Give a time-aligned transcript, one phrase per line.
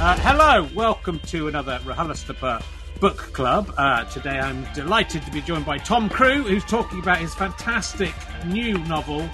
[0.00, 2.62] Uh, hello, welcome to another RHLSTP
[3.00, 3.74] Book Club.
[3.76, 8.14] Uh, today I'm delighted to be joined by Tom Crewe, who's talking about his fantastic
[8.46, 9.28] new novel,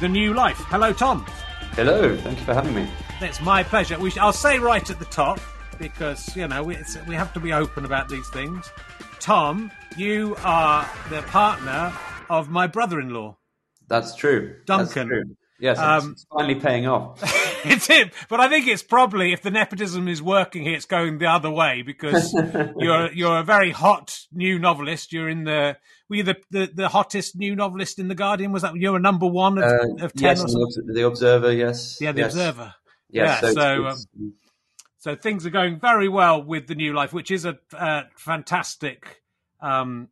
[0.00, 0.56] The New Life.
[0.56, 1.24] Hello, Tom.
[1.74, 2.90] Hello, thank you for having me.
[3.20, 3.96] It's my pleasure.
[3.96, 5.38] We, I'll say right at the top,
[5.78, 8.72] because, you know, we, it's, we have to be open about these things.
[9.20, 11.92] Tom, you are the partner
[12.28, 13.36] of my brother in law.
[13.86, 14.56] That's true.
[14.66, 15.08] Duncan.
[15.08, 15.36] That's true.
[15.62, 17.20] Yes, Um, it's finally paying off.
[17.64, 18.10] it's him.
[18.28, 21.50] But I think it's probably if the nepotism is working here, it's going the other
[21.52, 22.34] way because
[22.78, 25.12] you're you're a very hot new novelist.
[25.12, 25.76] You're in the
[26.10, 28.50] were you the, the, the hottest new novelist in the Guardian?
[28.50, 31.98] Was that you're a number one of, Uh, of ten yes, the, Observer, yes.
[32.00, 32.32] Yeah, the yes.
[32.34, 32.74] Observer.
[33.08, 34.06] Yes, Yeah, so, so, it's-
[34.98, 39.22] So things are going very well with the new life, which is a uh, fantastic,
[39.60, 40.08] um,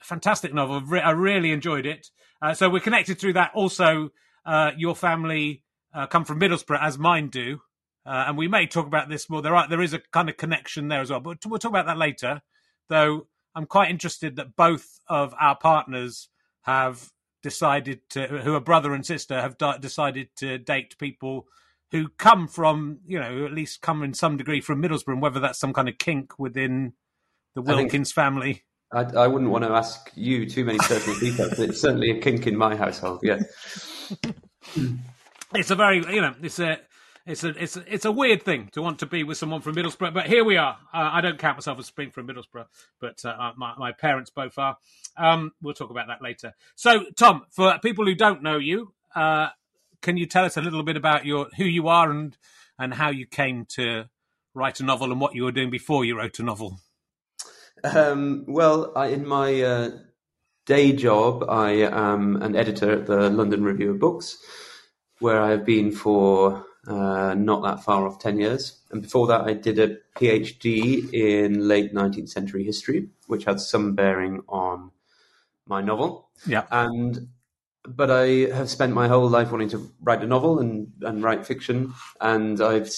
[0.00, 0.82] fantastic novel.
[1.02, 2.08] I really enjoyed it.
[2.40, 3.50] Uh, so we're connected through that.
[3.54, 4.10] Also,
[4.46, 7.60] uh, your family uh, come from Middlesbrough, as mine do,
[8.06, 9.42] uh, and we may talk about this more.
[9.42, 11.86] There are there is a kind of connection there as well, but we'll talk about
[11.86, 12.42] that later.
[12.88, 16.28] Though I'm quite interested that both of our partners
[16.62, 17.10] have
[17.42, 21.46] decided to, who are brother and sister, have di- decided to date people
[21.90, 25.22] who come from, you know, who at least come in some degree from Middlesbrough, and
[25.22, 26.92] whether that's some kind of kink within
[27.54, 28.64] the Wilkins family.
[28.92, 32.20] I, I wouldn't want to ask you too many personal details, but it's certainly a
[32.20, 33.40] kink in my household, yeah.
[35.54, 36.78] It's a very, you know, it's a.
[37.24, 39.74] It's a it's a, it's a weird thing to want to be with someone from
[39.74, 40.76] Middlesbrough, but here we are.
[40.94, 42.66] Uh, I don't count myself as being from Middlesbrough,
[43.00, 44.76] but uh, my my parents both are.
[45.16, 46.54] Um, we'll talk about that later.
[46.76, 49.48] So, Tom, for people who don't know you, uh,
[50.02, 52.36] can you tell us a little bit about your who you are and
[52.78, 54.04] and how you came to
[54.54, 56.78] write a novel and what you were doing before you wrote a novel?
[57.82, 59.90] Um, well, I, in my uh,
[60.66, 64.36] day job, I am an editor at the London Review of Books,
[65.20, 68.80] where I have been for uh, not that far off 10 years.
[68.90, 73.94] And before that, I did a PhD in late 19th century history, which had some
[73.94, 74.90] bearing on
[75.66, 76.28] my novel.
[76.46, 76.64] Yeah.
[76.70, 77.28] And
[77.88, 81.46] but I have spent my whole life wanting to write a novel and, and write
[81.46, 82.90] fiction, and I've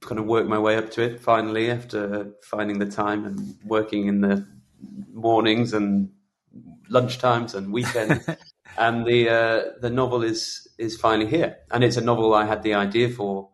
[0.00, 4.08] kind of worked my way up to it finally after finding the time and working
[4.08, 4.44] in the
[5.12, 6.10] mornings and
[6.90, 8.28] lunchtimes and weekends.
[8.78, 12.62] and the uh, the novel is is finally here, and it's a novel I had
[12.62, 13.50] the idea for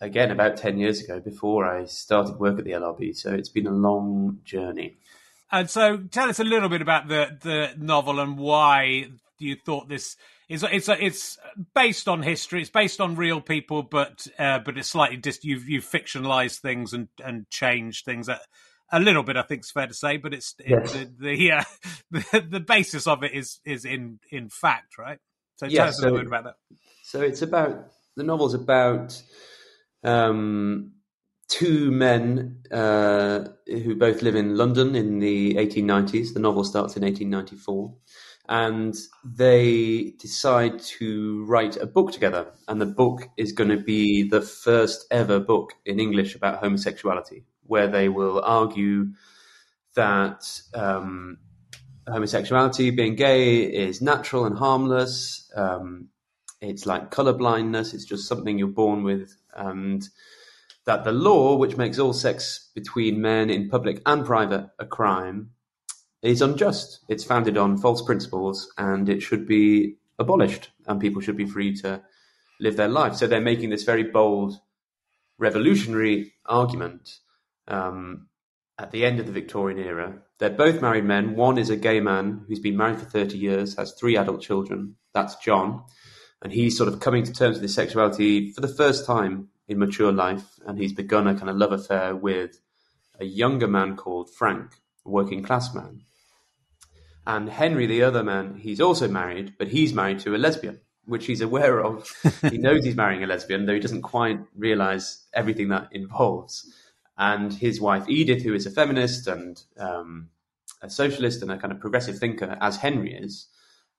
[0.00, 3.16] again about ten years ago before I started work at the LRB.
[3.16, 4.98] So it's been a long journey.
[5.50, 9.88] And so, tell us a little bit about the the novel and why you thought
[9.88, 10.16] this
[10.48, 10.64] is.
[10.64, 11.38] It's it's
[11.74, 12.62] based on history.
[12.62, 16.94] It's based on real people, but uh, but it's slightly just you've you've fictionalized things
[16.94, 18.30] and and changed things.
[18.30, 18.40] A,
[18.92, 20.94] a little bit, I think, is fair to say, but it's Yes.
[20.94, 21.64] it, the the, uh,
[22.10, 25.18] the the basis of it is is in in fact, right?
[25.56, 26.54] So tell Yeah, us a little bit about that.
[27.04, 29.20] So it's about the novel's about
[30.04, 30.92] um,
[31.48, 36.34] two men uh, who both live in London in the 1890s.
[36.34, 37.94] The novel starts in 1894,
[38.48, 42.52] and they decide to write a book together.
[42.68, 47.44] And the book is going to be the first ever book in English about homosexuality,
[47.72, 48.98] where they will argue
[49.94, 50.40] that.
[50.74, 51.38] Um,
[52.04, 55.48] Homosexuality, being gay, is natural and harmless.
[55.54, 56.08] Um,
[56.62, 60.08] it's like color blindness it's just something you're born with and
[60.84, 65.50] that the law which makes all sex between men in public and private a crime
[66.22, 71.36] is unjust it's founded on false principles and it should be abolished and people should
[71.36, 72.00] be free to
[72.60, 74.54] live their life so they're making this very bold
[75.38, 77.18] revolutionary argument
[77.68, 78.28] um,
[78.78, 80.18] at the end of the Victorian era.
[80.38, 81.36] They're both married men.
[81.36, 84.96] One is a gay man who's been married for 30 years, has three adult children.
[85.14, 85.84] That's John.
[86.42, 89.78] And he's sort of coming to terms with his sexuality for the first time in
[89.78, 90.58] mature life.
[90.66, 92.60] And he's begun a kind of love affair with
[93.20, 94.72] a younger man called Frank,
[95.06, 96.00] a working class man.
[97.24, 101.26] And Henry, the other man, he's also married, but he's married to a lesbian, which
[101.26, 102.08] he's aware of.
[102.50, 106.74] he knows he's marrying a lesbian, though he doesn't quite realize everything that involves.
[107.16, 110.30] And his wife, Edith, who is a feminist and um,
[110.80, 113.48] a socialist and a kind of progressive thinker, as Henry is,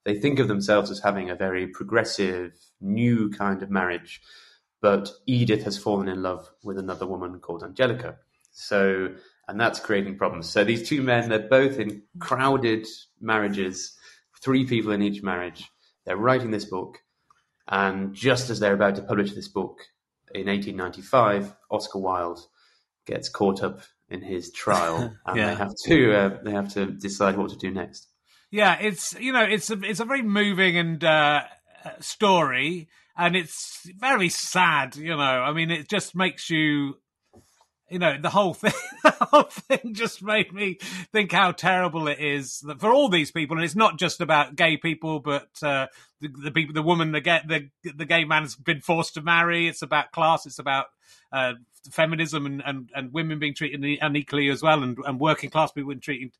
[0.04, 4.20] they think of themselves as having a very progressive, new kind of marriage.
[4.82, 8.16] But Edith has fallen in love with another woman called Angelica.
[8.52, 9.14] So,
[9.48, 10.48] and that's creating problems.
[10.48, 12.86] So these two men, they're both in crowded
[13.20, 13.96] marriages,
[14.42, 15.70] three people in each marriage.
[16.04, 16.98] They're writing this book.
[17.66, 19.78] And just as they're about to publish this book
[20.34, 22.46] in 1895, Oscar Wilde
[23.06, 25.50] gets caught up in his trial, and Yeah.
[25.50, 28.08] they have to uh, they have to decide what to do next.
[28.50, 31.42] Yeah, it's you know it's a it's a very moving and uh,
[31.84, 34.96] uh, story, and it's very sad.
[34.96, 36.94] You know, I mean, it just makes you,
[37.90, 38.72] you know, the whole thing.
[39.04, 40.78] The whole thing just made me
[41.12, 44.56] think how terrible it is that for all these people, and it's not just about
[44.56, 45.88] gay people, but uh,
[46.20, 49.68] the, the people, the woman, the gay, the the gay man's been forced to marry.
[49.68, 50.46] It's about class.
[50.46, 50.86] It's about
[51.32, 51.52] uh,
[51.90, 55.90] feminism and, and, and women being treated unequally as well, and, and working class people
[55.90, 56.32] being treated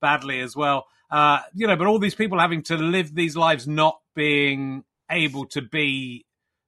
[0.00, 0.86] badly as well.
[1.10, 5.46] Uh, you know, but all these people having to live these lives not being able
[5.46, 6.26] to be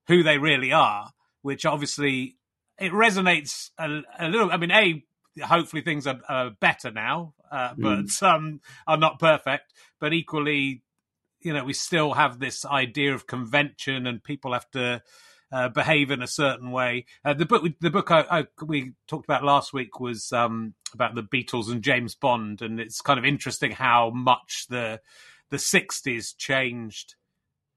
[0.09, 1.11] who they really are,
[1.43, 2.37] which obviously
[2.83, 4.51] it resonates a, a little.
[4.51, 5.05] I mean, a
[5.41, 9.73] hopefully things are, are better now, uh, but um, are not perfect.
[10.01, 10.83] But equally,
[11.41, 15.03] you know, we still have this idea of convention, and people have to
[15.53, 17.07] uh, behave in a certain way.
[17.25, 21.15] Uh, the book, the book I, I, we talked about last week was um, about
[21.15, 25.01] the Beatles and James Bond, and it's kind of interesting how much the
[25.51, 27.15] the '60s changed,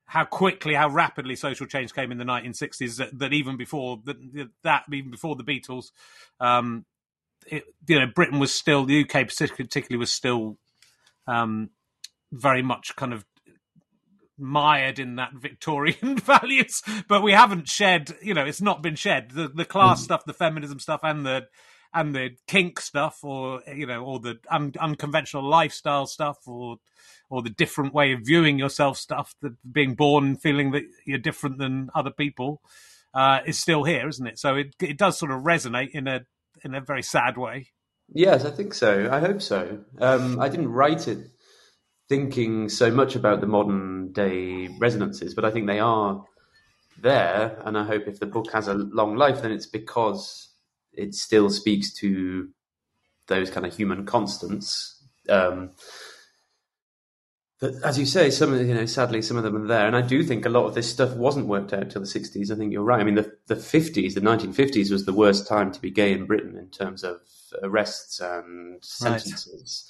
[0.06, 2.98] how quickly, how rapidly social change came in the 1960s.
[2.98, 5.92] That, that even before that, that, even before the Beatles,
[6.40, 6.86] um,
[7.48, 10.58] it, you know, Britain was still the UK particularly was still
[11.28, 11.70] um,
[12.32, 13.26] very much kind of
[14.38, 18.16] mired in that Victorian values, but we haven't shed.
[18.22, 19.32] You know, it's not been shed.
[19.32, 21.48] The the class stuff, the feminism stuff, and the
[21.96, 26.78] and the kink stuff, or you know, or the un- unconventional lifestyle stuff, or
[27.30, 31.58] or the different way of viewing yourself stuff, that being born feeling that you're different
[31.58, 32.62] than other people,
[33.14, 34.38] uh, is still here, isn't it?
[34.38, 36.26] So it it does sort of resonate in a
[36.64, 37.72] in a very sad way.
[38.14, 39.10] Yes, I think so.
[39.12, 39.80] I hope so.
[40.00, 41.30] Um, I didn't write it
[42.08, 46.24] thinking so much about the modern day resonances, but I think they are
[47.02, 47.60] there.
[47.66, 50.50] And I hope if the book has a long life, then it's because
[50.98, 52.50] it still speaks to
[53.28, 55.04] those kind of human constants.
[55.30, 55.72] Um,
[57.60, 59.96] that, as you say, some of you know, sadly, some of them are there, and
[59.96, 62.52] I do think a lot of this stuff wasn't worked out till the '60s.
[62.52, 63.00] I think you're right.
[63.00, 66.26] I mean, the the '50s, the 1950s, was the worst time to be gay in
[66.26, 67.22] Britain in terms of
[67.64, 69.90] arrests and sentences.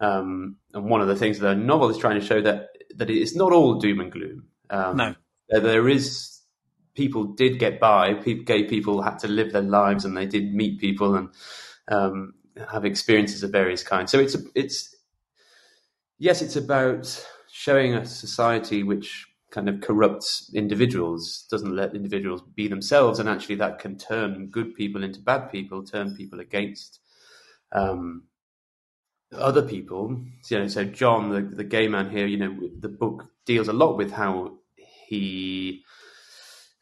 [0.00, 3.10] Um, and one of the things that the novel is trying to show that that
[3.10, 4.48] it's not all doom and gloom.
[4.70, 5.14] Um, No.
[5.48, 6.33] there- there is
[6.94, 8.14] people did get by.
[8.14, 11.28] People, gay people had to live their lives, and they did meet people and
[11.88, 12.34] um,
[12.70, 14.12] have experiences of various kinds.
[14.12, 14.94] So it's a, it's
[16.18, 22.68] yes, it's about showing a society which kind of corrupts individuals, doesn't let individuals be
[22.68, 27.00] themselves, and actually that can turn good people into bad people, turn people against
[27.72, 28.24] um,
[29.32, 30.20] other people.
[30.48, 33.72] You know, so John, the the gay man here, you know, the book deals a
[33.72, 35.82] lot with how he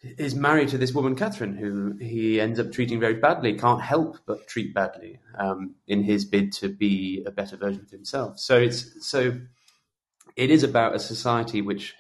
[0.03, 4.19] is married to this woman, Catherine, who he ends up treating very badly, can't help
[4.27, 8.39] but treat badly um, in his bid to be a better version of himself.
[8.39, 9.41] So it's so
[10.37, 11.95] it is about a society which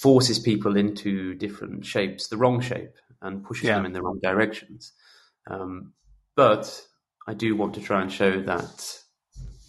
[0.00, 3.74] forces people into different shapes, the wrong shape, and pushes yeah.
[3.74, 4.92] them in the wrong directions.
[5.46, 5.92] Um,
[6.34, 6.86] but
[7.26, 8.98] I do want to try and show that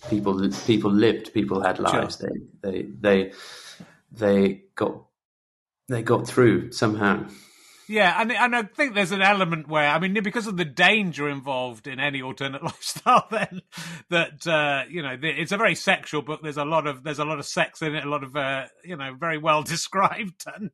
[0.10, 2.18] people people lived, people had lives.
[2.18, 2.30] Sure.
[2.62, 3.32] They they they
[4.12, 5.03] they got
[5.92, 7.26] they got through somehow.
[7.92, 11.28] Yeah, and and I think there's an element where I mean because of the danger
[11.28, 13.62] involved in any alternate lifestyle, then
[14.10, 16.40] that uh, you know it's a very sexual book.
[16.42, 18.68] There's a lot of there's a lot of sex in it, a lot of uh,
[18.86, 20.72] you know very well described and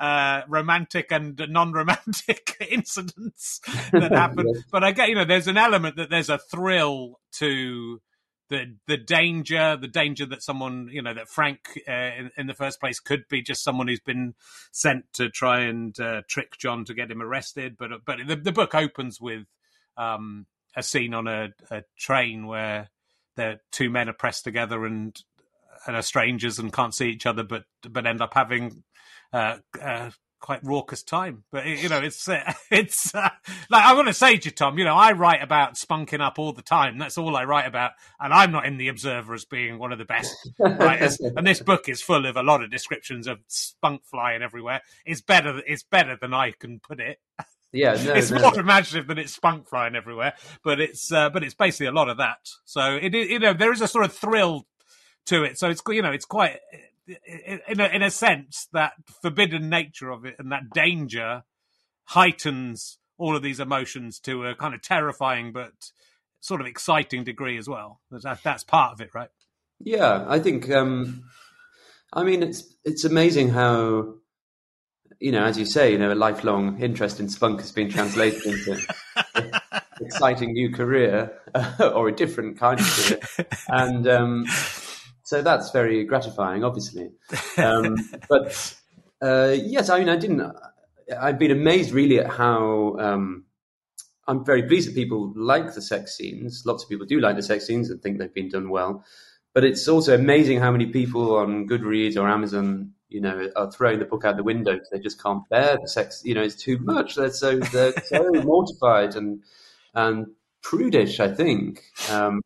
[0.00, 3.60] uh, romantic and non-romantic incidents
[3.92, 4.46] that happen.
[4.52, 4.64] yes.
[4.72, 8.00] But I get you know there's an element that there's a thrill to
[8.48, 12.54] the the danger, the danger that someone you know that Frank uh, in, in, the
[12.54, 14.34] first place could be just someone who's been
[14.72, 17.76] sent to try and uh, trick John to get him arrested.
[17.78, 19.46] But but the, the book opens with
[19.96, 22.90] um, a scene on a, a train where
[23.34, 25.16] the two men are pressed together and
[25.86, 28.84] and are strangers and can't see each other, but but end up having
[29.32, 30.10] uh, uh,
[30.46, 31.42] quite raucous time.
[31.50, 33.28] But you know, it's uh, it's uh,
[33.68, 34.78] like I want to say to you, Tom.
[34.78, 36.98] You know, I write about spunking up all the time.
[36.98, 39.98] That's all I write about, and I'm not in the Observer as being one of
[39.98, 41.18] the best writers.
[41.18, 44.82] and this book is full of a lot of descriptions of spunk flying everywhere.
[45.04, 45.60] It's better.
[45.66, 47.18] It's better than I can put it.
[47.72, 48.40] Yeah, no, it's no.
[48.40, 52.08] more imaginative than it's spunk flying everywhere, but it's uh, but it's basically a lot
[52.08, 52.48] of that.
[52.64, 54.64] So it you know there is a sort of thrill
[55.26, 55.58] to it.
[55.58, 56.60] So it's you know it's quite
[57.08, 61.44] in a, in a sense, that forbidden nature of it and that danger
[62.04, 65.72] heightens all of these emotions to a kind of terrifying but
[66.40, 68.00] sort of exciting degree as well.
[68.10, 69.30] That, that's part of it, right?
[69.80, 70.70] Yeah, I think.
[70.70, 71.24] Um,
[72.12, 74.14] I mean, it's it's amazing how,
[75.20, 78.44] you know, as you say, you know, a lifelong interest in spunk has been translated
[78.46, 78.80] into
[80.00, 81.38] exciting new career
[81.80, 84.06] or a different kind of career, and.
[84.06, 84.46] Um,
[85.26, 87.10] so that's very gratifying, obviously.
[87.58, 87.96] Um,
[88.28, 88.76] but
[89.20, 90.42] uh, yes, I mean, I didn't.
[91.18, 92.96] I've been amazed really at how.
[92.98, 93.44] Um,
[94.28, 96.62] I'm very pleased that people like the sex scenes.
[96.64, 99.04] Lots of people do like the sex scenes and think they've been done well.
[99.52, 103.98] But it's also amazing how many people on Goodreads or Amazon, you know, are throwing
[103.98, 106.22] the book out the window because they just can't bear the sex.
[106.24, 107.16] You know, it's too much.
[107.16, 109.42] They're so they're so mortified and
[109.92, 110.26] and
[110.62, 111.18] prudish.
[111.18, 111.82] I think.
[112.10, 112.42] Um,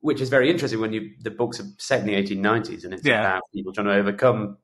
[0.00, 3.04] which is very interesting when you the books are set in the 1890s and it's
[3.04, 3.20] yeah.
[3.20, 4.56] about people trying to overcome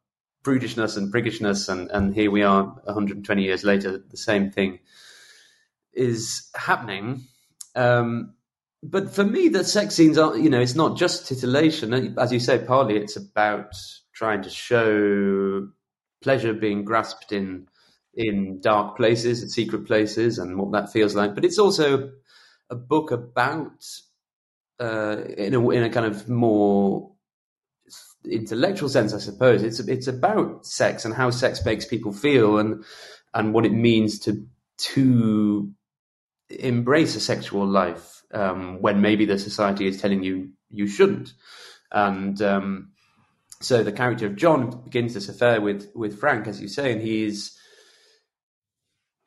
[0.42, 4.78] prudishness and priggishness and and here we are 120 years later the same thing
[5.92, 7.26] is happening.
[7.74, 8.34] Um,
[8.82, 12.16] but for me the sex scenes are you know it's not just titillation.
[12.18, 13.74] As you say partly it's about
[14.12, 15.68] trying to show
[16.22, 17.68] pleasure being grasped in
[18.14, 21.34] in dark places and secret places and what that feels like.
[21.34, 22.12] But it's also
[22.70, 23.84] a book about
[24.80, 27.12] uh, in a in a kind of more
[28.24, 29.62] intellectual sense, I suppose.
[29.62, 32.84] It's it's about sex and how sex makes people feel and
[33.34, 34.46] and what it means to
[34.78, 35.70] to
[36.50, 41.32] embrace a sexual life um, when maybe the society is telling you you shouldn't.
[41.90, 42.90] And um,
[43.60, 47.00] so the character of John begins this affair with with Frank, as you say, and
[47.00, 47.58] he's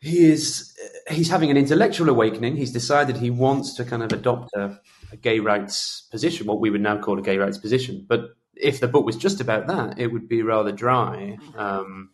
[0.02, 0.74] he is
[1.10, 2.56] he's having an intellectual awakening.
[2.56, 4.80] He's decided he wants to kind of adopt a,
[5.12, 8.06] a, gay rights position, what we would now call a gay rights position.
[8.08, 11.38] But if the book was just about that, it would be rather dry.
[11.56, 12.12] Um,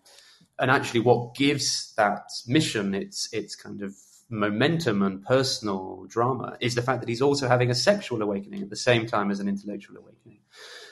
[0.59, 3.93] and actually, what gives that mission its its kind of
[4.29, 8.69] momentum and personal drama is the fact that he's also having a sexual awakening at
[8.69, 10.39] the same time as an intellectual awakening.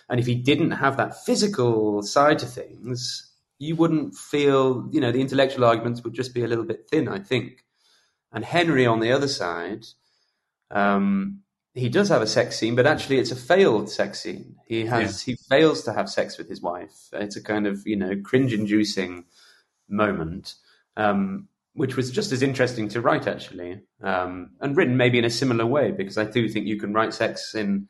[0.09, 5.11] And if he didn't have that physical side to things, you wouldn't feel, you know,
[5.11, 7.63] the intellectual arguments would just be a little bit thin, I think.
[8.31, 9.85] And Henry on the other side,
[10.69, 11.42] um,
[11.73, 14.55] he does have a sex scene, but actually it's a failed sex scene.
[14.67, 15.33] He has yeah.
[15.33, 17.09] he fails to have sex with his wife.
[17.13, 19.25] It's a kind of you know cringe-inducing
[19.89, 20.55] moment,
[20.97, 25.29] um, which was just as interesting to write actually, um, and written maybe in a
[25.29, 27.87] similar way because I do think you can write sex in.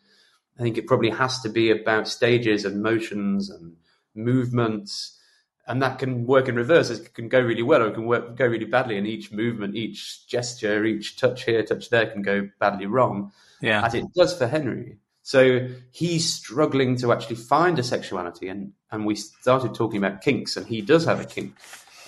[0.58, 3.75] I think it probably has to be about stages and motions and
[4.16, 5.20] movements
[5.67, 6.89] and that can work in reverse.
[6.89, 8.98] It can go really well or it can work go really badly.
[8.98, 13.86] And each movement, each gesture, each touch here, touch there can go badly wrong, Yeah.
[13.86, 14.98] as it does for Henry.
[15.22, 20.58] So he's struggling to actually find a sexuality, and and we started talking about kinks,
[20.58, 21.55] and he does have a kink,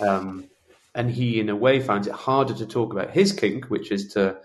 [0.00, 0.50] um,
[0.94, 4.12] and he in a way finds it harder to talk about his kink, which is
[4.12, 4.36] to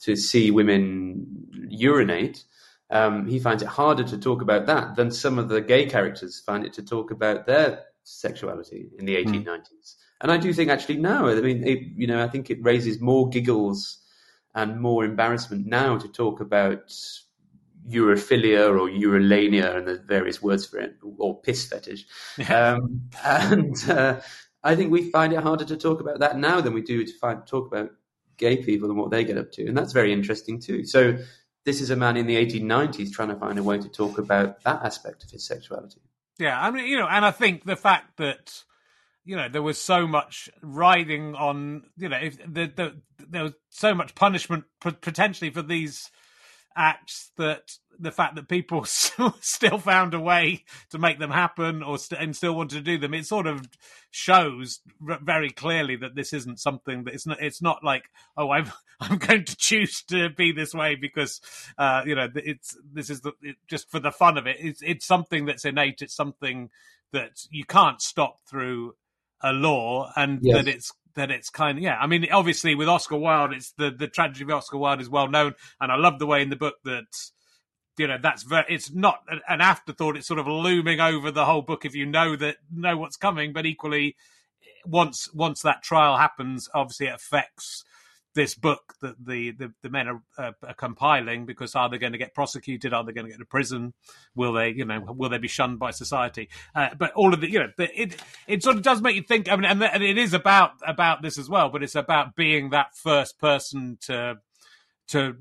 [0.00, 1.24] to see women
[1.68, 2.44] urinate.
[2.90, 6.40] Um, he finds it harder to talk about that than some of the gay characters
[6.40, 9.96] find it to talk about their sexuality in the 1890s.
[10.20, 13.00] And I do think actually now, I mean, it, you know, I think it raises
[13.00, 13.98] more giggles
[14.54, 16.94] and more embarrassment now to talk about
[17.88, 22.06] urophilia or urolagnia and the various words for it, or piss fetish.
[22.48, 24.20] Um, and uh,
[24.62, 27.12] I think we find it harder to talk about that now than we do to
[27.18, 27.90] find talk about
[28.36, 30.84] gay people and what they get up to, and that's very interesting too.
[30.84, 31.18] So
[31.64, 34.62] this is a man in the 1890s trying to find a way to talk about
[34.62, 36.00] that aspect of his sexuality.
[36.38, 38.62] Yeah, I mean, you know, and I think the fact that
[39.24, 43.52] you know there was so much riding on, you know, if the, the, there was
[43.70, 46.10] so much punishment potentially for these
[46.76, 48.84] acts that the fact that people
[49.40, 52.98] still found a way to make them happen or st- and still wanted to do
[52.98, 53.66] them, it sort of
[54.10, 57.40] shows r- very clearly that this isn't something that it's not.
[57.40, 58.04] It's not like
[58.36, 61.40] oh, I'm I'm going to choose to be this way because
[61.78, 64.56] uh, you know it's this is the, it, just for the fun of it.
[64.60, 66.02] It's it's something that's innate.
[66.02, 66.70] It's something
[67.12, 68.94] that you can't stop through
[69.42, 70.56] a law, and Yes.
[70.56, 71.98] that it's that it's kind of yeah.
[71.98, 75.28] I mean, obviously with Oscar Wilde, it's the the tragedy of Oscar Wilde is well
[75.28, 77.06] known, and I love the way in the book that
[77.98, 81.44] you know that's very it's not an- an afterthought it's sort of looming over the
[81.44, 84.16] whole book if you know that know what's coming but equally
[84.84, 87.84] once once that trial happens obviously it affects
[88.36, 92.12] this book that the the, the men are, uh, are compiling because are they going
[92.12, 92.92] to get prosecuted?
[92.92, 93.94] Are they going to get to prison?
[94.36, 96.48] Will they you know will they be shunned by society?
[96.74, 98.16] Uh, but all of the you know it
[98.46, 101.22] it sort of does make you think i mean and, and it is about about
[101.22, 104.36] this as well but it's about being that first person to
[105.08, 105.36] to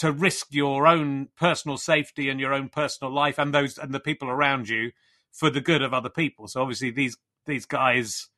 [0.00, 4.00] to risk your own personal safety and your own personal life and those and the
[4.00, 4.92] people around you
[5.30, 6.48] for the good of other people.
[6.48, 8.28] So obviously these these guys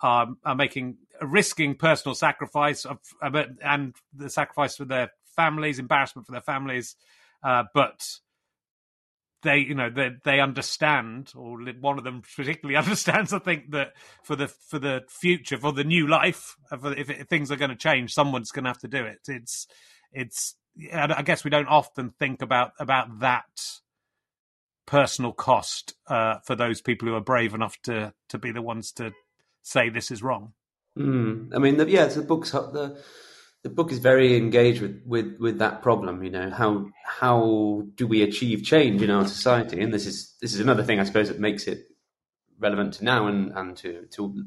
[0.00, 2.98] are are making risking personal sacrifice of
[3.62, 6.96] and the sacrifice for their families, embarrassment for their families,
[7.42, 8.06] uh, but
[9.42, 13.92] they you know they they understand or one of them particularly understands i think that
[14.24, 17.76] for the for the future for the new life if, if things are going to
[17.76, 19.20] change someone's going to have to do it.
[19.28, 19.66] It's
[20.12, 20.56] it's
[20.92, 23.44] i guess we don't often think about about that
[24.86, 28.90] personal cost uh, for those people who are brave enough to to be the ones
[28.92, 29.12] to
[29.68, 30.52] say this is wrong
[30.98, 31.54] Mm.
[31.54, 33.00] I mean, the, yeah, the book's the
[33.64, 36.22] the book is very engaged with, with, with that problem.
[36.22, 39.80] You know, how how do we achieve change in our society?
[39.80, 41.86] And this is this is another thing, I suppose, that makes it
[42.58, 44.44] relevant to now and and to to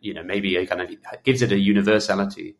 [0.00, 0.90] you know maybe kind of
[1.22, 2.56] gives it a universality.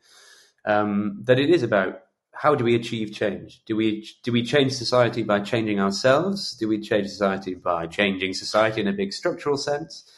[0.65, 3.63] Um, that it is about how do we achieve change?
[3.67, 6.57] Do we do we change society by changing ourselves?
[6.57, 10.09] Do we change society by changing society in a big structural sense?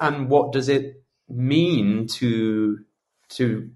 [0.00, 1.01] And what does it
[1.32, 2.78] mean to
[3.30, 3.70] to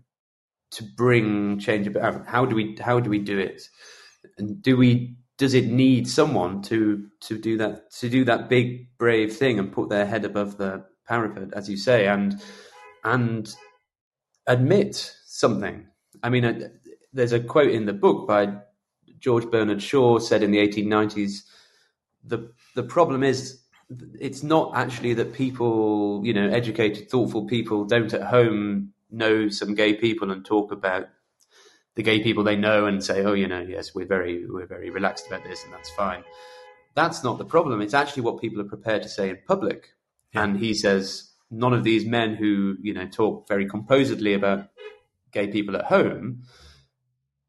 [0.73, 2.27] to bring change about?
[2.27, 3.63] How do we how do we do it?
[4.39, 8.97] And do we does it need someone to to do that to do that big
[8.99, 12.41] brave thing and put their head above the parapet, as you say, and
[13.05, 13.55] and
[14.47, 15.87] admit something?
[16.23, 16.69] I mean, uh,
[17.13, 18.57] there's a quote in the book by
[19.19, 21.43] George Bernard Shaw said in the 1890s.
[22.25, 28.13] The the problem is it's not actually that people, you know, educated, thoughtful people don't
[28.13, 31.09] at home know some gay people and talk about
[31.95, 34.91] the gay people they know and say, oh, you know, yes, we're very, we're very
[34.91, 36.25] relaxed about this and that's fine.
[36.95, 37.81] That's not the problem.
[37.81, 39.91] It's actually what people are prepared to say in public.
[40.33, 40.45] Yeah.
[40.45, 44.69] And he says, none of these men who, you know, talk very composedly about
[45.33, 46.43] gay people at home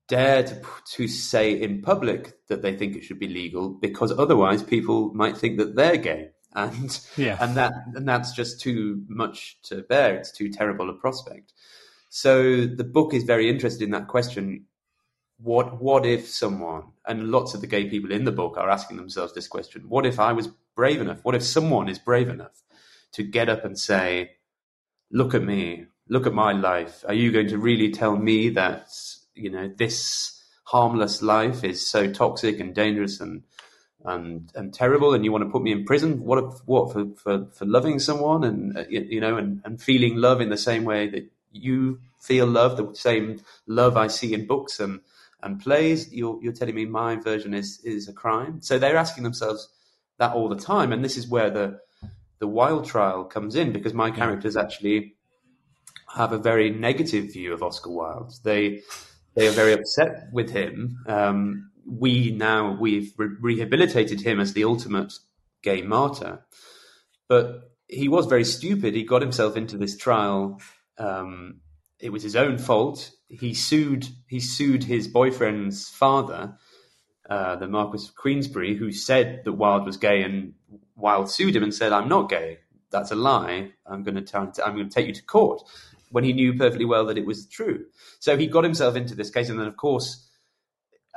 [0.07, 0.61] dare to,
[0.93, 5.37] to say in public that they think it should be legal because otherwise people might
[5.37, 6.29] think that they're gay.
[6.55, 7.37] And Yeah.
[7.39, 10.15] and that and that's just too much to bear.
[10.15, 11.53] It's too terrible a prospect.
[12.09, 14.65] So the book is very interested in that question.
[15.37, 18.97] What what if someone and lots of the gay people in the book are asking
[18.97, 19.83] themselves this question.
[19.87, 21.19] What if i was brave enough?
[21.23, 22.63] What if someone is brave enough
[23.13, 24.31] to get up and say
[25.11, 25.85] look at me.
[26.09, 27.03] Look at my life.
[27.07, 28.89] Are you going to really tell me that
[29.37, 33.43] you know this harmless life is so toxic and dangerous and
[34.05, 36.23] and and terrible and you want to put me in prison?
[36.23, 40.17] What what for, for for loving someone and uh, you, you know and, and feeling
[40.17, 44.45] love in the same way that you feel love the same love i see in
[44.47, 45.01] books and
[45.41, 46.11] and plays?
[46.13, 48.61] You're you're telling me my version is is a crime?
[48.61, 49.69] So they're asking themselves
[50.17, 51.79] that all the time and this is where the
[52.39, 55.15] the Wilde trial comes in because my characters actually
[56.15, 58.33] have a very negative view of Oscar Wilde.
[58.43, 58.81] They
[59.37, 60.97] they are very upset with him.
[61.07, 65.13] Um, we now we've re- rehabilitated him as the ultimate
[65.61, 66.43] gay martyr,
[67.29, 68.95] but he was very stupid.
[68.95, 70.59] He got himself into this trial.
[70.97, 71.61] Um,
[71.99, 73.11] it was his own fault.
[73.29, 74.07] He sued.
[74.27, 76.57] He sued his boyfriend's father,
[77.29, 80.53] uh, the Marquis of Queensberry, who said that Wilde was gay, and
[80.95, 82.57] Wilde sued him and said, "I'm not gay.
[82.89, 83.73] That's a lie.
[83.85, 84.37] I'm going to.
[84.65, 85.61] I'm going to take you to court."
[86.09, 87.85] When he knew perfectly well that it was true.
[88.19, 90.27] So he got himself into this case, and then, of course,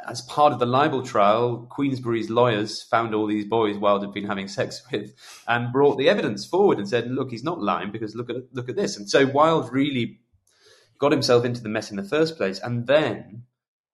[0.09, 4.27] as part of the libel trial, Queensberry's lawyers found all these boys Wilde had been
[4.27, 5.15] having sex with,
[5.47, 8.69] and brought the evidence forward and said, "Look, he's not lying because look at look
[8.69, 10.21] at this." And so Wilde really
[10.99, 13.45] got himself into the mess in the first place, and then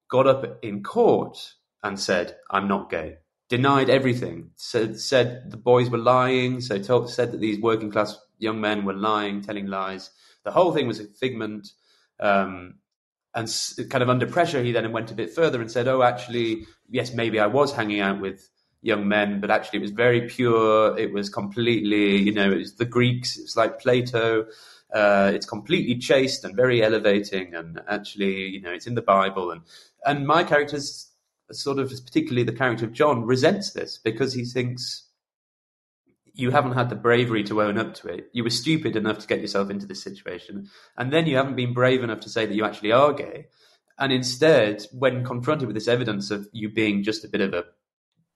[0.09, 4.51] got up in court and said, "I'm not gay." Denied everything.
[4.57, 6.61] Said said the boys were lying.
[6.61, 10.11] So told, said that these working class young men were lying, telling lies.
[10.47, 11.73] The whole thing was a figment.
[12.21, 12.77] Um,
[13.35, 13.53] and
[13.91, 17.13] kind of under pressure, he then went a bit further and said, "Oh, actually, yes,
[17.13, 18.49] maybe I was hanging out with
[18.81, 20.97] young men, but actually, it was very pure.
[20.97, 23.37] It was completely, you know, it was the Greeks.
[23.37, 24.47] It's like Plato.
[24.95, 29.51] Uh, it's completely chaste and very elevating, and actually, you know, it's in the Bible.
[29.51, 29.63] And
[30.07, 31.11] and my character's
[31.51, 35.06] sort of, particularly the character of John, resents this because he thinks."
[36.37, 38.29] You haven't had the bravery to own up to it.
[38.33, 40.69] You were stupid enough to get yourself into this situation.
[40.97, 43.47] And then you haven't been brave enough to say that you actually are gay.
[43.99, 47.65] And instead, when confronted with this evidence of you being just a bit of a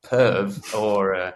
[0.02, 1.34] perv or a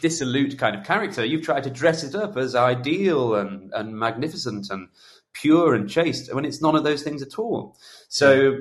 [0.00, 4.70] dissolute kind of character, you've tried to dress it up as ideal and, and magnificent
[4.70, 4.88] and
[5.32, 7.76] pure and chaste when it's none of those things at all.
[8.08, 8.58] So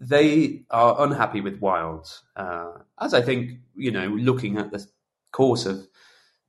[0.00, 4.86] they are unhappy with Wilde, uh, as I think, you know, looking at the
[5.30, 5.86] course of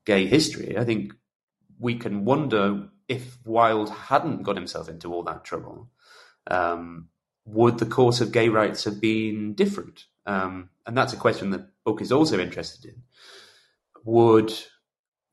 [0.05, 1.13] gay history, I think
[1.79, 5.89] we can wonder if Wilde hadn't got himself into all that trouble,
[6.47, 7.09] um,
[7.45, 10.05] would the course of gay rights have been different?
[10.25, 13.03] Um, and that's a question the book is also interested in.
[14.05, 14.53] Would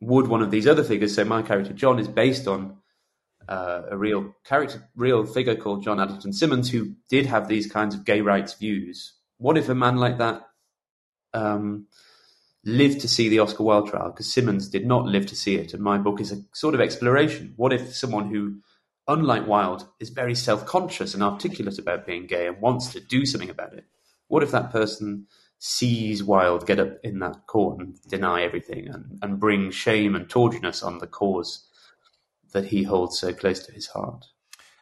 [0.00, 2.78] would one of these other figures, so my character John, is based on
[3.48, 7.94] uh, a real character, real figure called John Addington Symonds, who did have these kinds
[7.94, 9.14] of gay rights views.
[9.38, 10.42] What if a man like that
[11.34, 11.86] um,
[12.64, 14.10] lived to see the Oscar Wilde trial?
[14.10, 16.80] Because Symonds did not live to see it, and my book is a sort of
[16.80, 17.54] exploration.
[17.56, 18.60] What if someone who,
[19.08, 23.50] unlike Wilde, is very self-conscious and articulate about being gay and wants to do something
[23.50, 23.84] about it?
[24.28, 25.26] What if that person
[25.58, 30.28] sees Wilde get up in that court and deny everything and, and bring shame and
[30.28, 31.66] tawdriness on the cause
[32.52, 34.26] that he holds so close to his heart?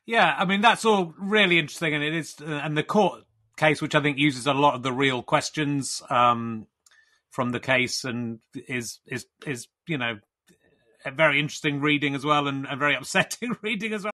[0.07, 3.25] Yeah, I mean that's all really interesting, and it is, uh, and the court
[3.57, 6.67] case, which I think uses a lot of the real questions um,
[7.31, 10.19] from the case, and is is is you know
[11.05, 14.13] a very interesting reading as well, and a very upsetting reading as well.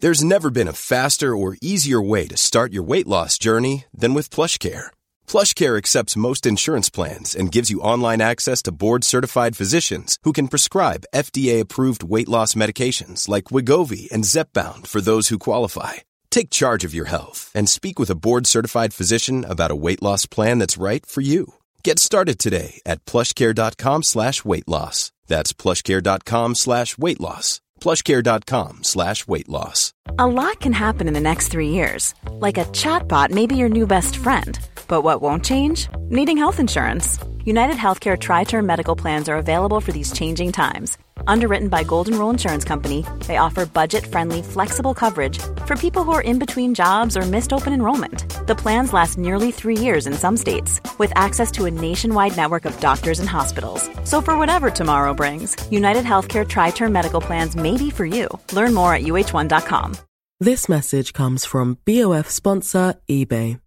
[0.00, 4.14] There's never been a faster or easier way to start your weight loss journey than
[4.14, 4.90] with PlushCare.
[5.28, 10.48] PlushCare accepts most insurance plans and gives you online access to board-certified physicians who can
[10.48, 16.02] prescribe FDA-approved weight loss medications like Wegovy and Zepbound for those who qualify.
[16.32, 20.26] Take charge of your health and speak with a board-certified physician about a weight loss
[20.26, 21.54] plan that's right for you.
[21.84, 25.12] Get started today at plushcare.com slash weight loss.
[25.28, 27.60] That's plushcare.com slash weight loss.
[27.80, 29.92] Plushcare.com slash weight loss.
[30.18, 32.14] A lot can happen in the next three years.
[32.30, 34.58] Like a chatbot may be your new best friend.
[34.88, 35.88] But what won't change?
[36.08, 37.18] Needing health insurance.
[37.44, 40.96] United Healthcare Tri Term Medical Plans are available for these changing times.
[41.26, 46.12] Underwritten by Golden Rule Insurance Company, they offer budget friendly, flexible coverage for people who
[46.12, 48.46] are in between jobs or missed open enrollment.
[48.46, 52.64] The plans last nearly three years in some states, with access to a nationwide network
[52.64, 53.88] of doctors and hospitals.
[54.04, 58.28] So, for whatever tomorrow brings, United Healthcare Tri Term Medical Plans may be for you.
[58.52, 59.96] Learn more at uh1.com.
[60.40, 63.60] This message comes from BOF sponsor eBay.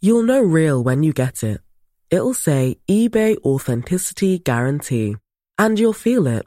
[0.00, 1.60] You'll know real when you get it.
[2.10, 5.16] It'll say eBay Authenticity Guarantee.
[5.58, 6.46] And you'll feel it.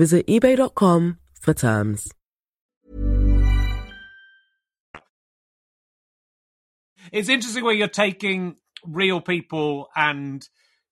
[0.00, 2.10] Visit eBay.com for terms.
[7.12, 10.42] It's interesting where you're taking real people and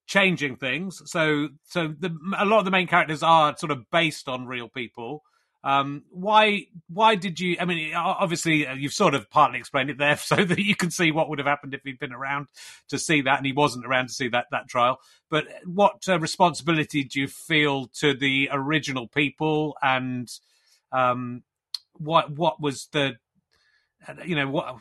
[0.06, 1.00] changing things.
[1.06, 4.68] So, so the, a lot of the main characters are sort of based on real
[4.68, 5.22] people.
[5.64, 7.56] Um, why why did you?
[7.58, 10.90] I mean, obviously uh, you've sort of partly explained it there, so that you can
[10.90, 12.48] see what would have happened if he'd been around
[12.88, 14.98] to see that, and he wasn't around to see that that trial.
[15.30, 20.30] But what uh, responsibility do you feel to the original people, and
[20.92, 21.42] um,
[21.94, 23.16] what what was the
[24.24, 24.76] you know what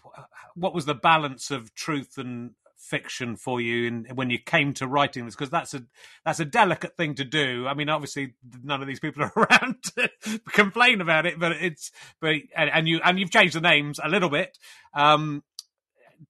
[0.55, 4.87] what was the balance of truth and fiction for you in, when you came to
[4.87, 5.83] writing this because that's a
[6.23, 7.67] that's a delicate thing to do.
[7.67, 10.09] I mean obviously none of these people are around to
[10.49, 14.09] complain about it but it's but and, and you and you've changed the names a
[14.09, 14.57] little bit.
[14.93, 15.43] Um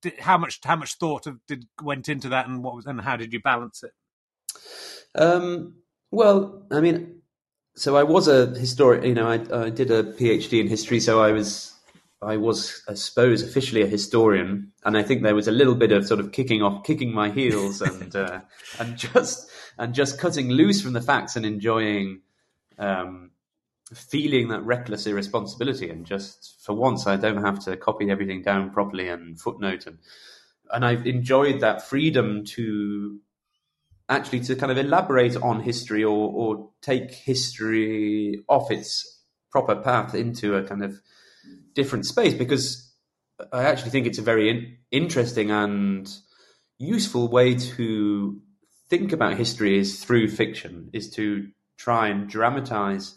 [0.02, 3.02] did, how much how much thought of, did went into that and what was and
[3.02, 3.92] how did you balance it?
[5.20, 5.76] Um
[6.12, 7.22] well i mean
[7.76, 11.22] so i was a historian you know I, I did a phd in history so
[11.22, 11.74] i was
[12.22, 15.92] I was, I suppose, officially a historian, and I think there was a little bit
[15.92, 18.42] of sort of kicking off, kicking my heels, and uh,
[18.80, 22.22] and just and just cutting loose from the facts and enjoying,
[22.80, 23.32] um,
[23.94, 28.72] feeling that reckless irresponsibility, and just for once, I don't have to copy everything down
[28.72, 30.00] properly and footnote, and
[30.74, 33.20] and I've enjoyed that freedom to
[34.10, 40.16] actually to kind of elaborate on history or or take history off its proper path
[40.16, 41.00] into a kind of
[41.78, 42.92] different space because
[43.54, 46.12] I actually think it's a very in- interesting and
[46.80, 48.42] useful way to
[48.90, 53.16] think about history is through fiction, is to try and dramatize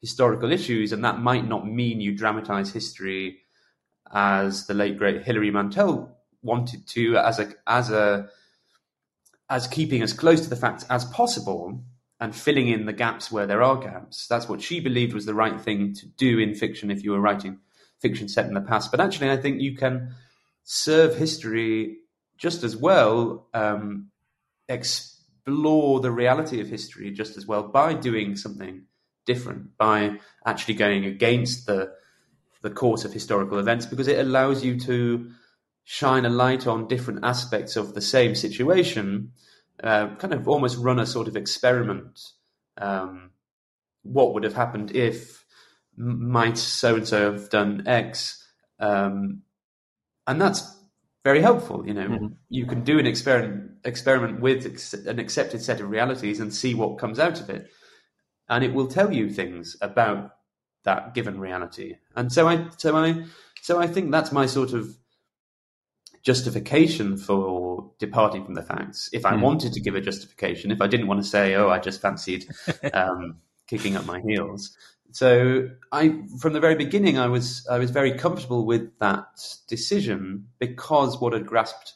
[0.00, 3.40] historical issues, and that might not mean you dramatize history
[4.10, 8.30] as the late great Hilary Mantel wanted to, as a as a
[9.50, 11.82] as keeping as close to the facts as possible
[12.20, 14.26] and filling in the gaps where there are gaps.
[14.28, 17.20] That's what she believed was the right thing to do in fiction if you were
[17.20, 17.60] writing
[18.00, 18.90] fiction set in the past.
[18.90, 20.14] But actually, I think you can
[20.64, 21.96] serve history
[22.36, 24.10] just as well, um,
[24.68, 28.84] explore the reality of history just as well by doing something
[29.26, 31.92] different, by actually going against the
[32.60, 35.30] the course of historical events, because it allows you to
[35.84, 39.30] shine a light on different aspects of the same situation,
[39.82, 42.20] uh, kind of almost run a sort of experiment.
[42.76, 43.30] Um,
[44.02, 45.44] what would have happened if
[45.98, 48.46] might so and so have done X,
[48.78, 49.42] um,
[50.26, 50.76] and that's
[51.24, 51.86] very helpful.
[51.86, 52.26] You know, mm-hmm.
[52.48, 54.64] you can do an experiment experiment with
[55.06, 57.68] an accepted set of realities and see what comes out of it,
[58.48, 60.32] and it will tell you things about
[60.84, 61.96] that given reality.
[62.16, 63.24] And so I, so I,
[63.62, 64.96] so I think that's my sort of
[66.22, 69.08] justification for departing from the facts.
[69.12, 69.42] If I mm.
[69.42, 72.46] wanted to give a justification, if I didn't want to say, "Oh, I just fancied
[72.92, 74.76] um, kicking up my heels,"
[75.10, 79.26] So I, from the very beginning, I was I was very comfortable with that
[79.68, 81.94] decision because what had grasped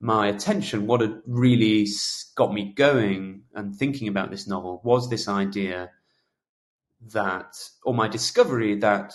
[0.00, 1.86] my attention, what had really
[2.34, 5.90] got me going and thinking about this novel, was this idea
[7.12, 9.12] that, or my discovery that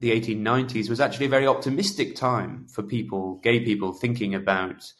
[0.00, 4.92] the 1890s was actually a very optimistic time for people, gay people, thinking about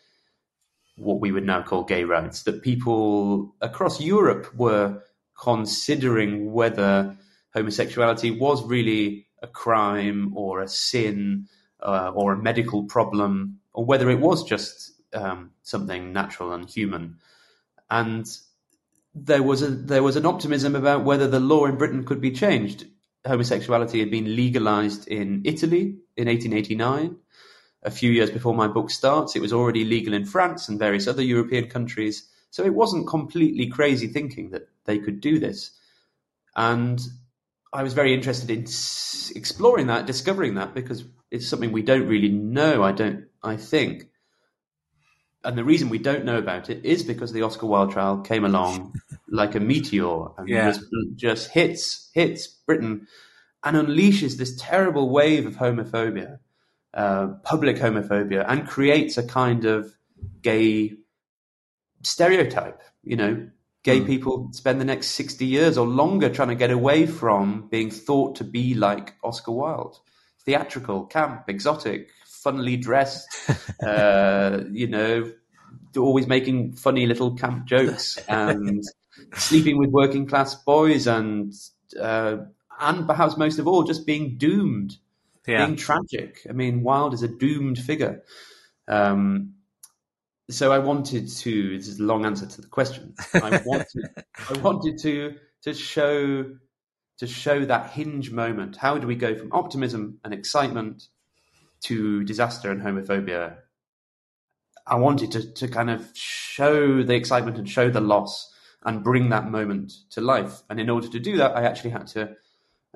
[0.97, 2.45] what we would now call gay rights.
[2.45, 5.03] That people across Europe were
[5.39, 7.17] considering whether
[7.57, 11.49] homosexuality was really a crime or a sin
[11.81, 17.16] uh, or a medical problem, or whether it was just um, something natural and human.
[17.90, 18.27] And
[19.14, 22.31] there was a there was an optimism about whether the law in Britain could be
[22.31, 22.87] changed.
[23.27, 27.16] Homosexuality had been legalized in Italy in 1889.
[27.83, 31.07] A few years before my book starts, it was already legal in France and various
[31.07, 32.29] other European countries.
[32.51, 35.71] So it wasn't completely crazy thinking that they could do this.
[36.57, 37.01] And
[37.77, 38.62] I was very interested in
[39.37, 42.83] exploring that, discovering that, because it's something we don't really know.
[42.83, 43.27] I don't.
[43.43, 44.09] I think,
[45.45, 48.47] and the reason we don't know about it is because the Oscar Wilde trial came
[48.47, 48.95] along
[49.29, 50.71] like a meteor and yeah.
[50.71, 50.87] just,
[51.17, 53.07] just hits hits Britain
[53.62, 56.39] and unleashes this terrible wave of homophobia,
[56.95, 59.95] uh, public homophobia, and creates a kind of
[60.41, 60.95] gay
[62.03, 62.81] stereotype.
[63.03, 63.49] You know,
[63.87, 64.07] gay mm.
[64.07, 68.35] people spend the next 60 years or longer trying to get away from being thought
[68.35, 69.96] to be like Oscar Wilde.
[70.44, 73.29] Theatrical, camp, exotic, funnily dressed,
[73.87, 75.33] uh, you know,
[75.96, 78.83] always making funny little camp jokes and
[79.35, 81.55] sleeping with working class boys and,
[82.01, 82.38] uh,
[82.81, 84.96] and perhaps most of all, just being doomed,
[85.46, 85.64] yeah.
[85.64, 86.44] being tragic.
[86.51, 88.25] I mean, Wilde is a doomed figure.
[88.88, 89.55] Um,
[90.51, 91.77] so I wanted to.
[91.79, 93.15] This is a long answer to the question.
[93.35, 94.05] I wanted.
[94.49, 96.45] I wanted to to show
[97.19, 98.77] to show that hinge moment.
[98.77, 101.09] How do we go from optimism and excitement
[101.85, 103.57] to disaster and homophobia?
[104.87, 108.53] I wanted to to kind of show the excitement and show the loss
[108.85, 110.63] and bring that moment to life.
[110.71, 112.37] And in order to do that, I actually had to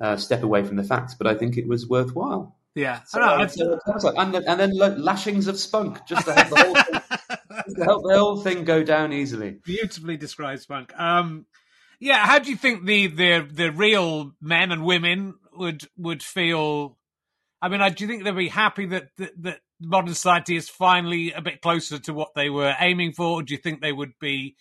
[0.01, 1.15] uh, step away from the facts.
[1.15, 2.57] But I think it was worthwhile.
[2.77, 6.51] Yeah, So, I know, so- and, then- and then lashings of spunk just to have
[6.51, 7.29] the whole thing,
[7.85, 9.59] help the whole thing go down easily.
[9.65, 10.99] beautifully described spunk.
[10.99, 11.47] Um,
[11.99, 16.97] yeah, how do you think the the the real men and women would would feel?
[17.63, 21.33] I mean, do you think they'd be happy that that, that modern society is finally
[21.33, 23.41] a bit closer to what they were aiming for?
[23.41, 24.57] Or do you think they would be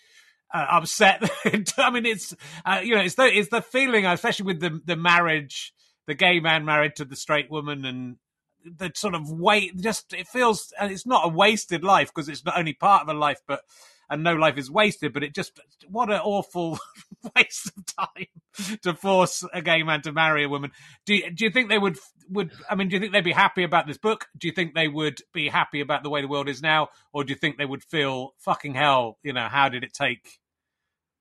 [0.54, 1.24] uh, upset?
[1.78, 4.98] I mean, it's uh, you know, it's the it's the feeling, especially with the the
[4.98, 5.74] marriage,
[6.08, 8.18] the gay man married to the straight woman, and
[8.64, 12.46] the sort of weight Just it feels, and it's not a wasted life because it's
[12.46, 13.62] not only part of a life, but
[14.10, 15.14] and no life is wasted.
[15.14, 16.80] But it just what an awful
[17.36, 20.72] waste of time to force a gay man to marry a woman.
[21.06, 21.98] Do you, do you think they would
[22.30, 22.90] would I mean?
[22.90, 24.28] Do you think they'd be happy about this book?
[24.38, 27.24] Do you think they would be happy about the way the world is now, or
[27.24, 29.18] do you think they would feel fucking hell?
[29.24, 30.40] You know, how did it take?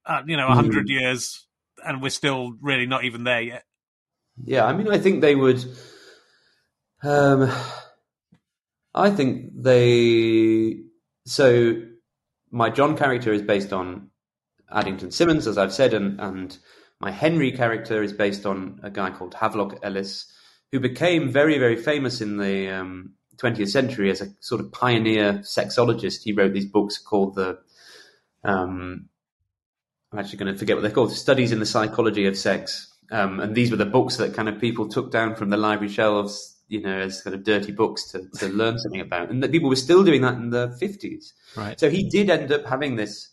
[0.05, 1.47] Uh, you know, a hundred years,
[1.85, 3.65] and we're still really not even there yet.
[4.43, 5.65] Yeah, I mean, I think they would.
[7.03, 7.51] Um,
[8.95, 10.81] I think they.
[11.27, 11.83] So,
[12.51, 14.11] my John character is based on
[14.73, 16.59] Addington Symonds, as I've said, and, and
[17.01, 20.33] my Henry character is based on a guy called Havelock Ellis,
[20.73, 25.35] who became very, very famous in the um, 20th century as a sort of pioneer
[25.45, 26.23] sexologist.
[26.25, 27.59] He wrote these books called the.
[28.45, 29.09] Um,
[30.11, 31.13] I'm actually going to forget what they're called.
[31.13, 32.93] Studies in the Psychology of Sex.
[33.11, 35.93] Um, and these were the books that kind of people took down from the library
[35.93, 39.31] shelves, you know, as kind of dirty books to, to learn something about.
[39.31, 41.33] And that people were still doing that in the 50s.
[41.57, 41.79] Right.
[41.79, 43.31] So he did end up having this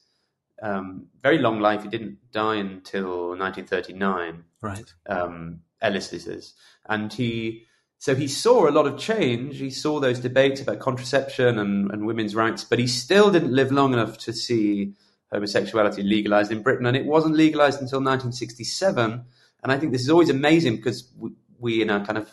[0.62, 1.84] um, very long life.
[1.84, 4.94] He didn't die until 1939 Right.
[5.08, 6.54] um, Ellis this is,
[6.90, 7.66] and he
[7.98, 9.58] so he saw a lot of change.
[9.58, 13.72] He saw those debates about contraception and, and women's rights, but he still didn't live
[13.72, 14.94] long enough to see
[15.32, 19.26] homosexuality legalized in Britain, and it wasn't legalized until 1967.
[19.64, 22.30] And I think this is always amazing because we, we in a kind of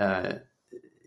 [0.00, 0.32] uh,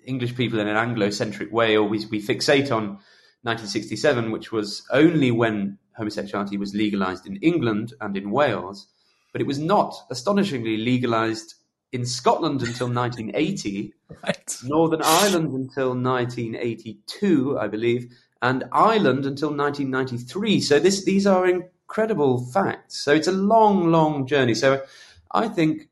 [0.06, 3.00] English people in an Anglo-centric way always we fixate on
[3.44, 8.88] 1967, which was only when homosexuality was legalized in England and in Wales,
[9.32, 11.56] but it was not astonishingly legalized
[11.92, 14.58] in Scotland until 1980, Right.
[14.64, 20.60] Northern Ireland until 1982, I believe, and Ireland until 1993.
[20.62, 23.04] So this these are incredible facts.
[23.04, 24.54] So it's a long, long journey.
[24.56, 24.84] So
[25.32, 25.90] I think,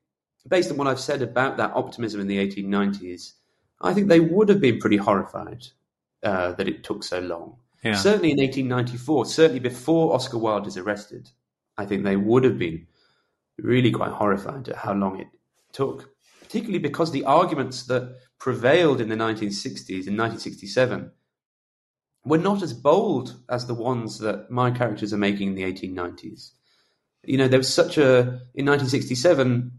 [0.47, 3.33] based on what I've said about that optimism in the 1890s,
[3.81, 5.67] I think they would have been pretty horrified
[6.23, 7.57] uh, that it took so long.
[7.83, 7.95] Yeah.
[7.95, 11.29] Certainly in 1894, certainly before Oscar Wilde is arrested,
[11.77, 12.85] I think they would have been
[13.57, 15.27] really quite horrified at how long it
[15.71, 21.11] took, particularly because the arguments that prevailed in the 1960s, in 1967,
[22.23, 26.51] were not as bold as the ones that my characters are making in the 1890s.
[27.23, 28.19] You know, there was such a,
[28.53, 29.71] in 1967,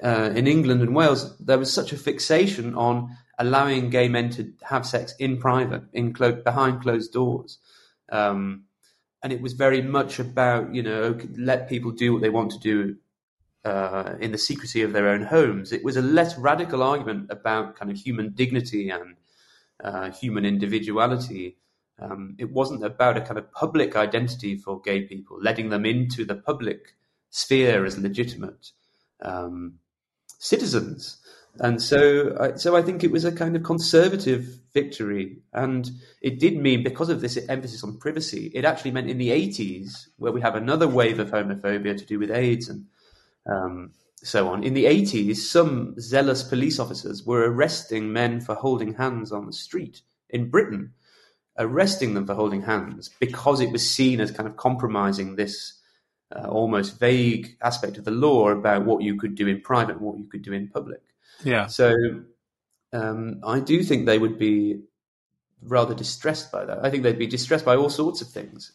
[0.00, 4.52] uh, in England and Wales, there was such a fixation on allowing gay men to
[4.62, 7.58] have sex in private, in clo- behind closed doors.
[8.10, 8.64] Um,
[9.22, 12.58] and it was very much about, you know, let people do what they want to
[12.58, 12.96] do
[13.64, 15.72] uh, in the secrecy of their own homes.
[15.72, 19.16] It was a less radical argument about kind of human dignity and
[19.82, 21.56] uh, human individuality.
[22.00, 26.24] Um, it wasn't about a kind of public identity for gay people, letting them into
[26.24, 26.96] the public
[27.30, 28.72] sphere as legitimate
[29.22, 29.78] um,
[30.42, 31.18] citizens.
[31.60, 35.88] And so, I- so I think it was a kind of conservative victory, and
[36.20, 40.08] it did mean because of this emphasis on privacy, it actually meant in the 80s,
[40.16, 42.86] where we have another wave of homophobia to do with AIDS and
[43.46, 44.64] um, so on.
[44.64, 49.52] In the 80s, some zealous police officers were arresting men for holding hands on the
[49.52, 50.00] street
[50.30, 50.92] in Britain,
[51.58, 55.74] arresting them for holding hands because it was seen as kind of compromising this
[56.34, 60.00] uh, almost vague aspect of the law about what you could do in private and
[60.00, 61.02] what you could do in public.
[61.44, 61.66] Yeah.
[61.66, 61.94] So
[62.92, 64.82] um, I do think they would be
[65.62, 66.84] rather distressed by that.
[66.84, 68.72] I think they'd be distressed by all sorts of things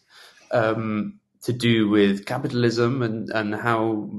[0.50, 4.10] um, to do with capitalism and, and how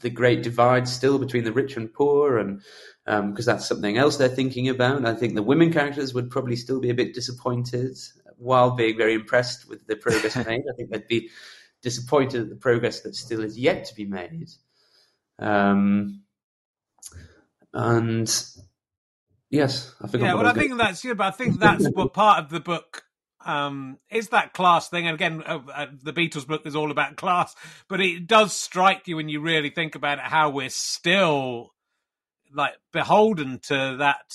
[0.00, 2.60] the great divide still between the rich and poor, and
[3.04, 5.06] because that's something else they're thinking about.
[5.06, 7.96] I think the women characters would probably still be a bit disappointed
[8.36, 10.64] while being very impressed with the progress made.
[10.70, 11.30] I think they'd be
[11.86, 14.50] disappointed at the progress that still is yet to be made.
[15.38, 16.22] Um,
[17.72, 18.28] and
[19.50, 20.26] yes, I forgot.
[20.26, 22.58] Yeah, well, I was think that's yeah, but I think that's what part of the
[22.58, 23.04] book
[23.44, 25.06] um, is that class thing.
[25.06, 27.54] And again, uh, uh, the Beatles book is all about class,
[27.88, 31.70] but it does strike you when you really think about it how we're still
[32.52, 34.34] like beholden to that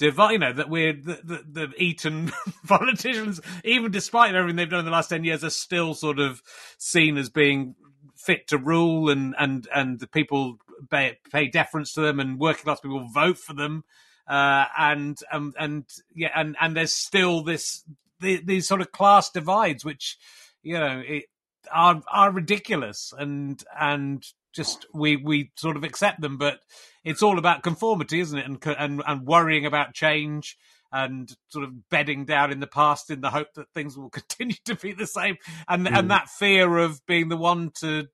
[0.00, 2.32] divide, you know, that we're the, the, the Eton
[2.66, 6.42] politicians, even despite everything they've done in the last 10 years, are still sort of
[6.78, 7.76] seen as being
[8.16, 10.56] fit to rule and, and, and the people
[10.90, 13.84] pay, pay deference to them and working class people vote for them.
[14.26, 15.84] Uh, and, um, and,
[16.14, 17.84] yeah, and, and there's still this,
[18.20, 20.16] the, these sort of class divides, which,
[20.62, 21.24] you know, it,
[21.70, 26.60] are, are ridiculous and, and just we we sort of accept them, but
[27.04, 28.46] it's all about conformity, isn't it?
[28.46, 30.56] And and and worrying about change
[30.92, 34.56] and sort of bedding down in the past in the hope that things will continue
[34.64, 35.36] to be the same,
[35.68, 35.98] and mm.
[35.98, 38.06] and that fear of being the one to.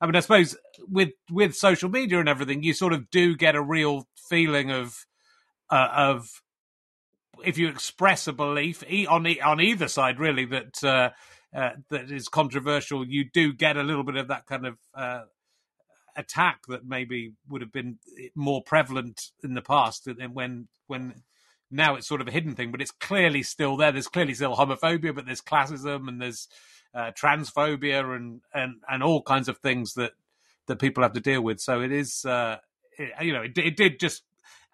[0.00, 3.54] I mean, I suppose with with social media and everything, you sort of do get
[3.54, 4.94] a real feeling of
[5.70, 6.28] uh, of
[7.44, 11.10] if you express a belief on on either side, really that uh,
[11.56, 15.22] uh, that is controversial, you do get a little bit of that kind of uh,
[16.16, 17.98] attack that maybe would have been
[18.34, 21.22] more prevalent in the past when when
[21.70, 23.92] now it's sort of a hidden thing but it's clearly still there.
[23.92, 26.48] There's clearly still homophobia but there's classism and there's
[26.94, 30.12] uh, transphobia and, and and all kinds of things that
[30.66, 31.60] that people have to deal with.
[31.60, 32.58] So it is uh,
[32.98, 34.22] it, you know it, it did just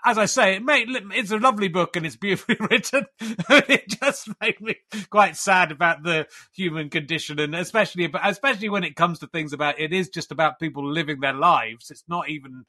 [0.05, 3.07] as I say, it made, it's a lovely book and it's beautifully written.
[3.21, 4.77] it just made me
[5.11, 9.79] quite sad about the human condition, and especially, especially when it comes to things about
[9.79, 11.91] it is just about people living their lives.
[11.91, 12.65] It's not even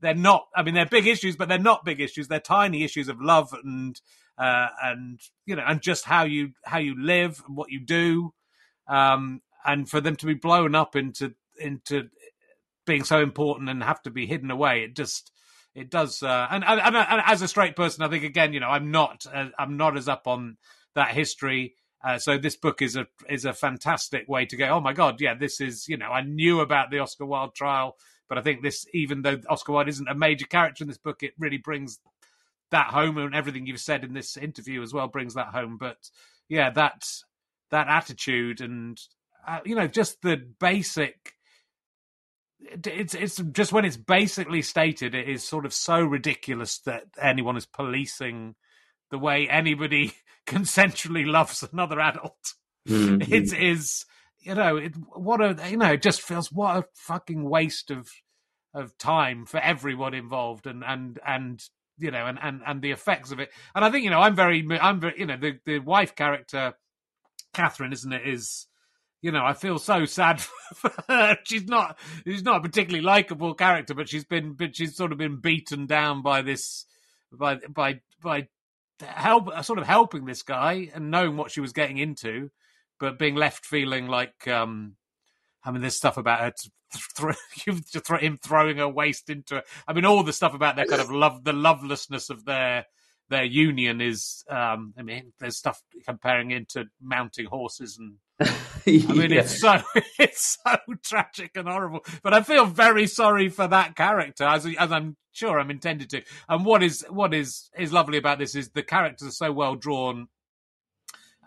[0.00, 0.46] they're not.
[0.54, 2.28] I mean, they're big issues, but they're not big issues.
[2.28, 4.00] They're tiny issues of love and
[4.38, 8.32] uh, and you know, and just how you how you live and what you do,
[8.86, 12.08] um, and for them to be blown up into into
[12.86, 15.32] being so important and have to be hidden away, it just
[15.78, 16.22] it does.
[16.22, 19.24] Uh, and, and, and, as a straight person, I think again, you know, I'm not
[19.32, 20.56] uh, I'm not as up on
[20.94, 21.74] that history.
[22.04, 24.68] Uh, so this book is a is a fantastic way to go.
[24.68, 27.96] Oh my god, yeah, this is you know I knew about the Oscar Wilde trial,
[28.28, 31.22] but I think this even though Oscar Wilde isn't a major character in this book,
[31.22, 31.98] it really brings
[32.70, 35.76] that home, and everything you've said in this interview as well brings that home.
[35.78, 35.96] But
[36.48, 37.04] yeah, that
[37.70, 39.00] that attitude and
[39.46, 41.34] uh, you know just the basic
[42.60, 47.56] it's it's just when it's basically stated, it is sort of so ridiculous that anyone
[47.56, 48.54] is policing
[49.10, 50.14] the way anybody
[50.46, 52.54] consensually loves another adult.
[52.88, 53.32] Mm-hmm.
[53.32, 54.06] It is,
[54.40, 58.10] you know, it, what a you know, it just feels what a fucking waste of
[58.74, 61.62] of time for everyone involved, and and and
[61.98, 63.50] you know, and and and the effects of it.
[63.74, 66.74] And I think you know, I'm very, I'm very, you know, the the wife character,
[67.52, 68.66] Catherine, isn't it, is
[69.20, 70.40] you know, I feel so sad
[70.74, 71.36] for her.
[71.44, 75.18] She's not she's not a particularly likable character, but she's been but she's sort of
[75.18, 76.84] been beaten down by this
[77.32, 78.48] by by by
[79.00, 82.50] help sort of helping this guy and knowing what she was getting into,
[82.98, 84.96] but being left feeling like um
[85.64, 86.52] I mean, there's stuff about her
[87.56, 89.64] th- th- him throwing her waist into it.
[89.86, 92.86] I mean, all the stuff about their kind of love, the lovelessness of their
[93.28, 94.44] their union is.
[94.48, 99.40] Um, I mean, there's stuff comparing into mounting horses and I mean, yeah.
[99.40, 99.80] it's so
[100.18, 102.04] it's so tragic and horrible.
[102.22, 106.22] But I feel very sorry for that character, as as I'm sure I'm intended to.
[106.48, 109.74] And what is what is is lovely about this is the characters are so well
[109.74, 110.28] drawn,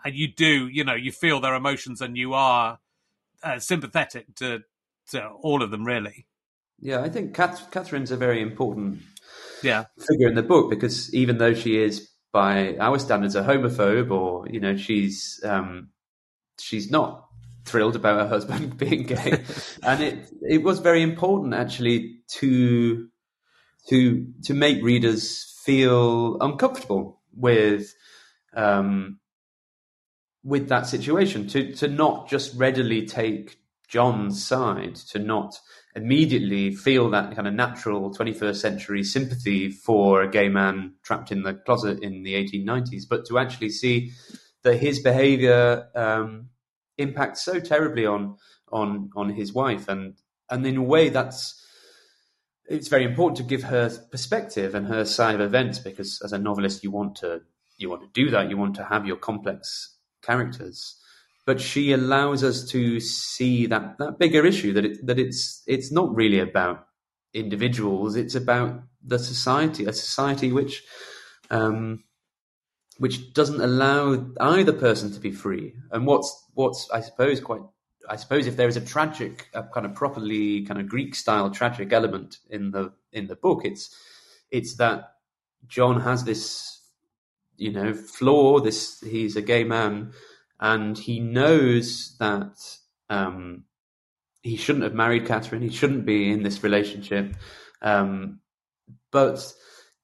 [0.04, 2.78] and you do you know you feel their emotions and you are
[3.42, 4.62] uh, sympathetic to
[5.10, 6.26] to all of them really.
[6.80, 9.00] Yeah, I think Kath- Catherine's a very important
[9.62, 14.10] yeah figure in the book because even though she is by our standards a homophobe
[14.10, 15.88] or you know she's um,
[16.62, 17.26] she's not
[17.64, 19.42] thrilled about her husband being gay,
[19.82, 23.08] and it it was very important actually to
[23.88, 27.94] to to make readers feel uncomfortable with
[28.54, 29.18] um,
[30.44, 33.58] with that situation, to to not just readily take
[33.88, 35.58] John's side, to not
[35.94, 41.42] immediately feel that kind of natural 21st century sympathy for a gay man trapped in
[41.42, 44.10] the closet in the 1890s, but to actually see
[44.62, 46.48] that his behavior um,
[47.02, 48.36] impacts so terribly on
[48.70, 50.14] on on his wife, and
[50.50, 51.58] and in a way that's
[52.66, 56.38] it's very important to give her perspective and her side of events because as a
[56.38, 57.42] novelist you want to
[57.76, 58.48] you want to do that.
[58.48, 60.98] You want to have your complex characters.
[61.44, 65.90] But she allows us to see that that bigger issue that it, that it's it's
[65.90, 66.86] not really about
[67.34, 68.14] individuals.
[68.14, 70.84] It's about the society a society which
[71.50, 72.04] um,
[72.98, 75.74] which doesn't allow either person to be free.
[75.90, 77.62] And what's what's I suppose quite
[78.08, 81.50] I suppose if there is a tragic, a kind of properly kind of Greek style
[81.50, 83.94] tragic element in the in the book, it's
[84.50, 85.14] it's that
[85.66, 86.80] John has this
[87.56, 88.60] you know flaw.
[88.60, 90.12] This he's a gay man,
[90.60, 92.58] and he knows that
[93.08, 93.64] um,
[94.42, 95.62] he shouldn't have married Catherine.
[95.62, 97.34] He shouldn't be in this relationship,
[97.80, 98.40] um,
[99.10, 99.52] but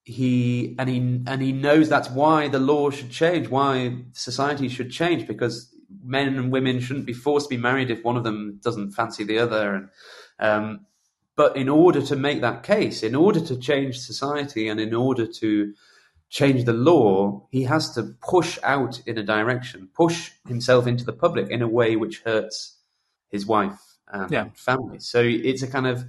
[0.08, 4.90] he and he and he knows that's why the law should change, why society should
[4.90, 5.68] change, because
[6.02, 9.22] men and women shouldn't be forced to be married if one of them doesn't fancy
[9.22, 9.74] the other.
[9.74, 9.88] And
[10.38, 10.86] um,
[11.36, 15.26] but in order to make that case, in order to change society, and in order
[15.26, 15.74] to
[16.30, 21.12] change the law, he has to push out in a direction, push himself into the
[21.12, 22.78] public in a way which hurts
[23.28, 23.78] his wife
[24.10, 24.48] and Yeah.
[24.54, 25.00] family.
[25.00, 26.04] So it's a kind of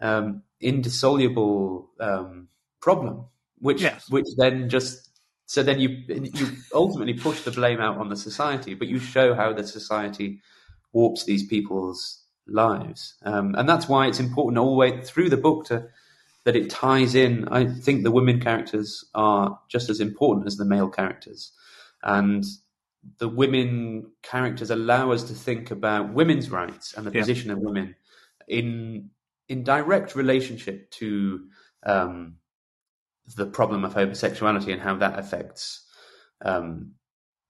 [0.00, 2.48] um, indissoluble um,
[2.80, 3.24] problem,
[3.60, 4.08] which Yes.
[4.10, 5.10] which then just
[5.46, 9.34] so then you you ultimately push the blame out on the society, but you show
[9.34, 10.40] how the society
[10.92, 15.36] warps these people's lives, um, and that's why it's important all the way through the
[15.36, 15.88] book to
[16.44, 17.46] that it ties in.
[17.48, 21.52] I think the women characters are just as important as the male characters,
[22.02, 22.44] and
[23.18, 27.20] the women characters allow us to think about women's rights and the Yeah.
[27.20, 27.94] position of women
[28.48, 29.10] in
[29.48, 31.48] in direct relationship to
[31.84, 32.37] um,
[33.36, 35.84] the problem of homosexuality and how that affects
[36.44, 36.92] um,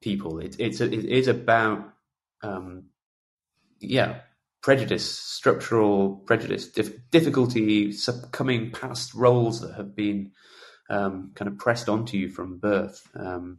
[0.03, 0.39] people.
[0.39, 1.93] It, it's it is about
[2.43, 2.85] um,
[3.81, 4.21] yeah
[4.63, 10.33] prejudice, structural prejudice, dif- difficulty succumbing past roles that have been
[10.91, 13.07] um, kind of pressed onto you from birth.
[13.15, 13.59] Um,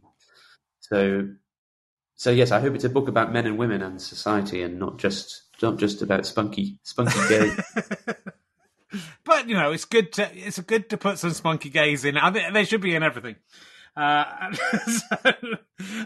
[0.80, 1.28] so
[2.16, 4.98] so yes, I hope it's a book about men and women and society, and not
[4.98, 7.50] just not just about spunky spunky gay.
[9.40, 12.16] But you know, it's good to it's good to put some spunky gays in.
[12.16, 13.36] I think they should be in everything.
[13.96, 15.30] Uh, so, uh,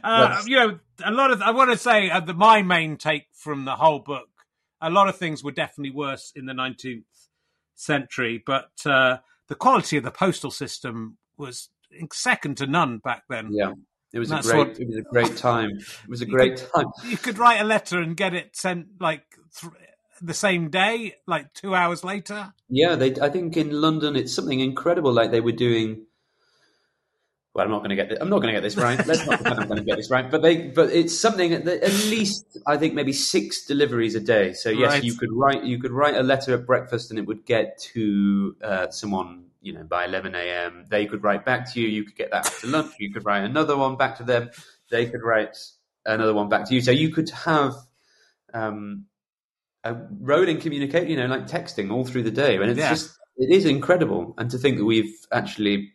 [0.04, 0.46] Yes.
[0.46, 3.64] you know, a lot of I want to say uh, the, my main take from
[3.64, 4.28] the whole book.
[4.80, 7.04] A lot of things were definitely worse in the 19th
[7.74, 9.18] century, but uh,
[9.48, 11.70] the quality of the postal system was
[12.12, 13.48] second to none back then.
[13.50, 13.72] yeah,
[14.12, 15.70] it was a great what- it was a great time.
[15.78, 16.86] It was a great time.
[17.06, 19.24] You could write a letter and get it sent like
[19.60, 19.72] th-
[20.20, 22.52] the same day, like two hours later.
[22.68, 23.14] Yeah, they.
[23.20, 25.12] I think in London it's something incredible.
[25.12, 26.06] Like they were doing.
[27.54, 28.08] Well, I'm not going to get.
[28.08, 28.98] This, I'm not going to get this right.
[29.06, 30.28] Let's not pretend I'm going to get this right.
[30.28, 30.68] But they.
[30.68, 34.54] But it's something that at least I think maybe six deliveries a day.
[34.54, 35.04] So yes, Right.
[35.04, 35.62] you could write.
[35.62, 39.42] You could write a letter at breakfast, and it would get to uh, someone.
[39.60, 40.84] You know, by 11 a.m.
[40.90, 41.88] They could write back to you.
[41.88, 42.92] You could get that after lunch.
[42.98, 44.50] You could write another one back to them.
[44.90, 45.56] They could write
[46.04, 46.80] another one back to you.
[46.82, 47.72] So you could have.
[48.52, 49.06] Um,
[49.84, 52.56] a rolling communication, you know, like texting all through the day.
[52.56, 52.88] And it's Yeah.
[52.88, 54.34] just, it is incredible.
[54.38, 55.92] And to think that we've actually,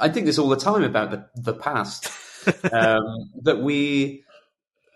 [0.00, 2.10] I think this all the time about the, the past,
[2.72, 4.24] um, that we,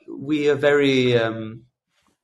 [0.09, 1.63] we are very, um,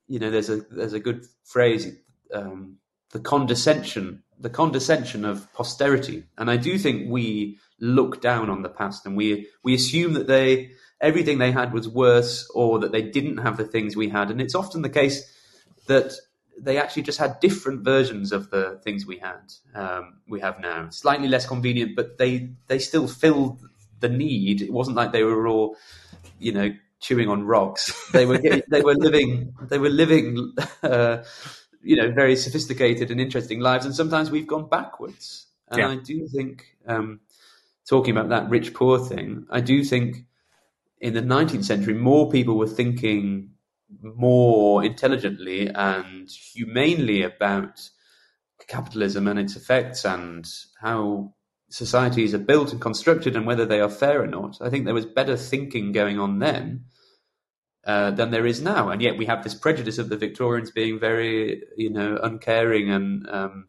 [0.09, 1.87] you know, there's a, there's a good phrase,
[2.35, 2.79] um,
[3.13, 6.25] the condescension, the condescension of posterity.
[6.37, 10.27] And I do think we look down on the past and we, we assume that
[10.27, 14.31] they, everything they had was worse or that they didn't have the things we had.
[14.33, 15.33] And it's often the case
[15.89, 16.13] that
[16.61, 20.89] they actually just had different versions of the things we had um, we have now.
[20.91, 23.61] Slightly less convenient but they they still filled
[24.01, 24.63] the need.
[24.63, 25.77] It wasn't like they were all
[26.39, 27.93] you know chewing on rocks.
[28.13, 31.25] They were getting, they were living they were living uh,
[31.83, 35.47] you know very sophisticated and interesting lives and sometimes we've gone backwards.
[35.71, 35.91] And Yeah.
[35.91, 37.21] i do think um,
[37.89, 40.25] talking about that rich poor thing i do think
[41.01, 43.51] in the 19th century more people were thinking
[44.03, 47.89] more intelligently and humanely about
[48.67, 50.47] capitalism and its effects and
[50.81, 51.33] how
[51.71, 54.59] societies are built and constructed and whether they are fair or not.
[54.61, 56.85] I think there was better thinking going on then
[57.87, 60.99] uh, than there is now, and yet we have this prejudice of the Victorians being
[60.99, 63.69] very, you know, uncaring and um,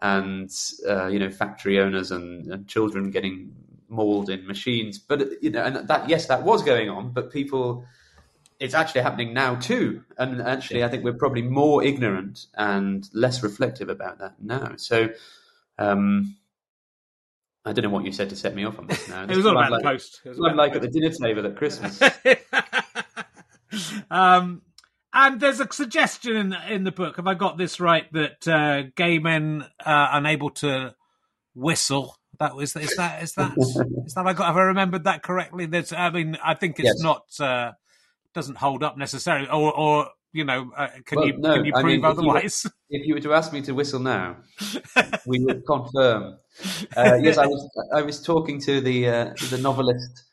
[0.00, 0.50] and
[0.88, 3.52] uh, you know, factory owners and, and children getting
[3.88, 4.98] mauled in machines.
[4.98, 7.84] But you know, and that yes, that was going on, but people
[8.62, 10.04] it's actually happening now too.
[10.16, 14.74] And actually, I think we're probably more ignorant and less reflective about that now.
[14.76, 15.08] So,
[15.78, 16.36] um,
[17.64, 19.22] I don't know what you said to set me off on this now.
[19.28, 20.20] It was all about the like, post.
[20.24, 22.00] It was about like the at the dinner table at Christmas.
[24.10, 24.62] um,
[25.12, 27.16] and there's a suggestion in the, in the book.
[27.16, 28.10] Have I got this right?
[28.12, 30.94] That uh, gay men are unable to
[31.54, 32.16] whistle.
[32.38, 33.52] That was is that is that
[34.06, 34.46] is that I got?
[34.46, 35.66] Have I remembered that correctly?
[35.66, 37.02] There's, I mean, I think it's Yes.
[37.02, 37.72] not uh,
[38.34, 41.72] doesn't hold up necessarily, or or you know, uh, can Well, you no, can you
[41.74, 42.66] I prove mean, if you were- otherwise?
[42.90, 44.36] if you were to ask me to whistle now,
[45.26, 46.38] we would confirm.
[46.96, 47.68] Uh, yes, I was.
[47.94, 50.24] I was talking to the uh, the novelist,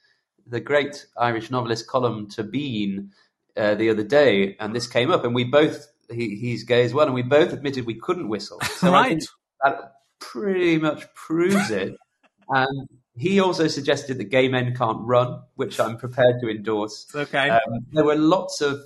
[0.47, 3.09] the great Irish novelist Colm Tóibín,
[3.57, 5.87] uh, the other day, and this came up, and we both.
[6.11, 8.59] He, he's gay as well, and we both admitted we couldn't whistle.
[8.77, 9.23] So I Right.
[9.63, 11.95] that pretty much proves it.
[12.51, 12.89] And
[13.19, 17.05] he also suggested that gay men can't run, which I'm prepared to endorse.
[17.13, 17.49] Okay.
[17.49, 18.79] Um, there were lots of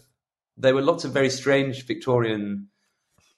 [0.57, 2.69] there were lots of very strange Victorian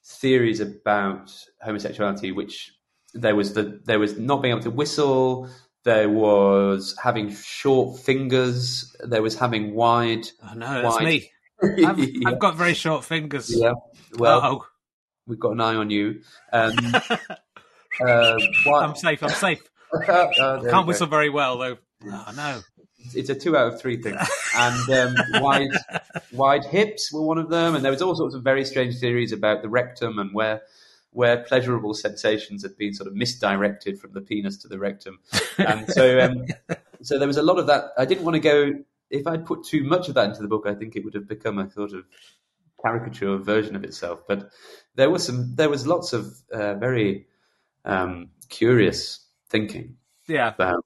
[0.06, 2.72] theories about homosexuality, which
[3.14, 5.50] there was the there was not being able to whistle.
[5.84, 8.96] There was having short fingers.
[9.02, 10.28] There was having wide.
[10.44, 11.04] Oh no, that's wide...
[11.04, 11.32] me.
[11.86, 13.54] I've, I've, got very short fingers.
[13.54, 13.74] Yeah.
[14.18, 14.68] Well, Uh-oh.
[15.28, 16.22] we've got an eye on you.
[16.52, 18.84] Um, uh, wide...
[18.84, 19.24] I'm safe.
[19.24, 19.62] I'm safe.
[19.94, 21.78] Uh, I can't whistle very well though.
[22.06, 22.62] Oh no.
[23.14, 24.18] It's a two out of three thing.
[24.56, 25.70] And um, wide,
[26.32, 27.76] wide hips were one of them.
[27.76, 30.64] And there was all sorts of very strange theories about the rectum and where
[31.16, 35.18] where pleasurable sensations had been sort of misdirected from the penis to the rectum.
[35.58, 36.46] And so, um,
[37.02, 37.92] so there was a lot of that.
[37.98, 38.74] I didn't want to go.
[39.10, 41.28] If I'd put too much of that into the book, I think it would have
[41.28, 42.04] become a sort of
[42.82, 44.24] caricature version of itself.
[44.28, 44.50] But
[44.96, 45.56] there was some.
[45.56, 47.28] There was lots of uh, very
[47.86, 49.98] um, curious thinking.
[50.28, 50.54] Yeah.
[50.60, 50.82] Um,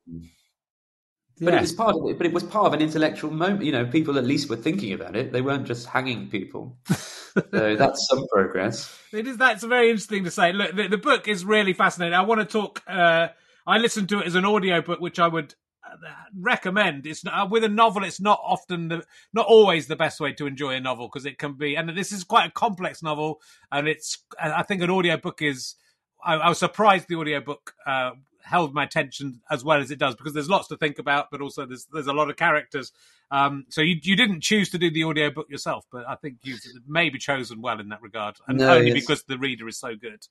[1.41, 2.17] but it was part of it.
[2.17, 3.63] But it was part of an intellectual moment.
[3.63, 5.31] You know, people at least were thinking about it.
[5.31, 6.77] They weren't just hanging people.
[6.89, 8.95] so that's some progress.
[9.13, 9.37] It is.
[9.37, 10.51] That's very interesting to say.
[10.51, 12.13] Look, the, the book is really fascinating.
[12.13, 12.83] I want to talk.
[12.87, 13.29] Uh,
[13.65, 15.55] I listened to it as an audio book, which I would
[15.85, 15.95] uh,
[16.37, 17.05] recommend.
[17.05, 18.03] It's uh, with a novel.
[18.03, 21.37] It's not often the, not always the best way to enjoy a novel because it
[21.37, 21.75] can be.
[21.75, 23.39] And this is quite a complex novel,
[23.71, 24.17] and it's.
[24.41, 25.75] I think an audio book is.
[26.23, 28.11] I, I was surprised the audio book uh,
[28.43, 31.41] held my attention as well as it does because there's lots to think about, but
[31.41, 32.91] also there's there's a lot of characters.
[33.31, 36.61] Um, so you you didn't choose to do the audiobook yourself, but I think you've
[36.87, 39.01] maybe chosen well in that regard, and No, only yes.
[39.01, 40.25] because the reader is so good.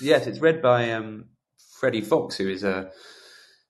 [0.00, 1.26] Yes, it's read by um,
[1.78, 2.90] Freddie Fox, who is a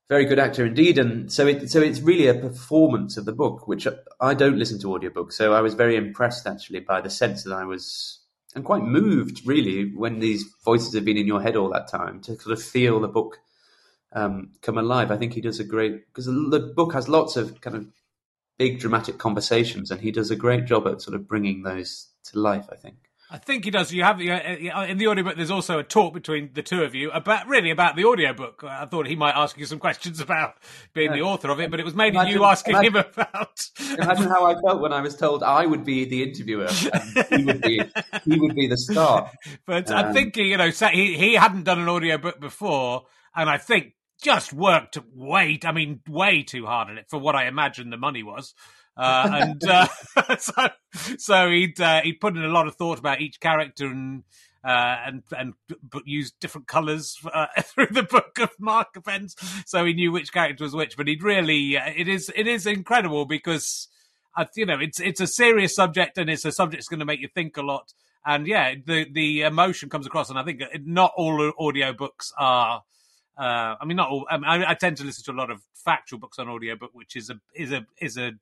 [0.08, 3.68] very good actor indeed, and so it so it's really a performance of the book,
[3.68, 3.86] which
[4.20, 7.52] I don't listen to audiobooks, so I was very impressed actually by the sense that
[7.52, 8.20] I was
[8.54, 12.20] and quite moved really when these voices have been in your head all that time
[12.22, 13.38] to sort of feel the book
[14.12, 15.10] um, come alive.
[15.10, 17.86] I think he does a great because the book has lots of kind of
[18.58, 22.38] big dramatic conversations, and he does a great job at sort of bringing those to
[22.38, 22.66] life.
[22.72, 22.96] I think.
[23.32, 23.92] I think he does.
[23.92, 25.36] You have uh, in the audiobook.
[25.36, 28.64] There's also a talk between the two of you about really about the audiobook.
[28.64, 30.54] I thought he might ask you some questions about
[30.94, 33.60] being the author of it, but it was mainly Imagine- you asking him about.
[33.96, 37.44] Imagine how I felt when I was told I would be the interviewer and he
[37.44, 37.80] would be
[38.24, 39.30] he would be the star.
[39.64, 43.04] But I Um, think he, you know, he he hadn't done an audiobook before,
[43.36, 47.34] and I think just worked way, I mean, way too hard on it for what
[47.34, 48.54] I imagined the money was.
[48.96, 49.88] Uh, and uh,
[50.38, 50.68] so,
[51.18, 54.24] so he'd uh, he'd put in a lot of thought about each character and
[54.64, 59.34] uh, and and but used different colours uh, through the book of Mark pens,
[59.66, 60.96] so he knew which character was which.
[60.96, 63.88] But he'd really, uh, it is it is incredible because
[64.54, 67.20] you know it's it's a serious subject and it's a subject that's going to make
[67.20, 67.92] you think a lot.
[68.26, 72.82] And yeah, the the emotion comes across, and I think not all audio books are.
[73.38, 74.26] Uh, I mean, not all.
[74.30, 76.90] I, mean, I, I tend to listen to a lot of factual books on audiobook,
[76.92, 78.32] which is a is a is a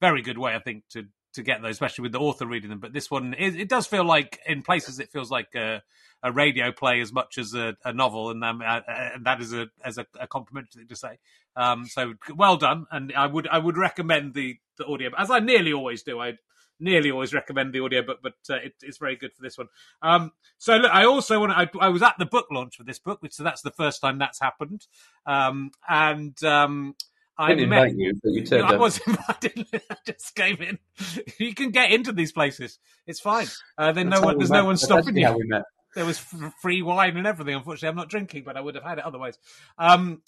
[0.00, 2.80] very good way, I think, to to get those, especially with the author reading them.
[2.80, 5.82] But this one, it, it does feel like in places it feels like a,
[6.22, 9.52] a radio play as much as a, a novel, and, um, uh, and that is
[9.52, 11.18] a as a, a complimentary thing to say.
[11.56, 15.40] Um, so well done, and I would I would recommend the the audio as I
[15.40, 16.20] nearly always do.
[16.20, 16.34] I
[16.80, 19.68] nearly always recommend the audiobook, but uh, it, it's very good for this one.
[20.02, 22.84] Um, so look, I also want to, I, I was at the book launch for
[22.84, 24.86] this book, which so that's the first time that's happened,
[25.26, 26.94] um, and um,
[27.38, 27.88] I didn't met.
[27.88, 29.66] invite you, but you turned I was invited.
[29.90, 30.78] I just came in.
[31.38, 32.78] You can get into these places.
[33.06, 33.46] It's fine.
[33.78, 34.36] Uh, then no one.
[34.36, 34.58] There's met.
[34.58, 35.62] no one stopping you how we met.
[35.94, 37.54] there was f- free wine and everything.
[37.54, 39.38] Unfortunately, I'm not drinking, but I would have had it otherwise.
[39.78, 40.20] Um,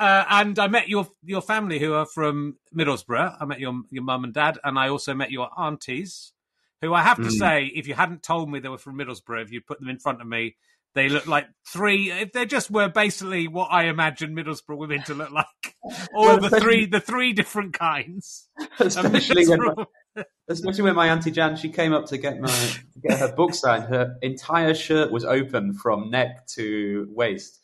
[0.00, 3.36] uh, and I met your your family who are from Middlesbrough.
[3.40, 6.32] I met your your mum and dad, and I also met your aunties,
[6.80, 7.38] who I have to Mm.
[7.38, 9.98] say, if you hadn't told me they were from Middlesbrough, if you put them in
[9.98, 10.56] front of me,
[10.94, 12.10] they look like three.
[12.10, 15.76] If they just were basically what I imagine Middlesbrough women to look like,
[16.14, 18.48] all Well, the three the three different kinds.
[18.80, 20.24] especially when, Middlesbrough.
[20.48, 23.54] especially when my auntie Jan she came up to get my to get her book
[23.54, 23.84] signed.
[23.84, 27.59] Her entire shirt was open from neck to waist,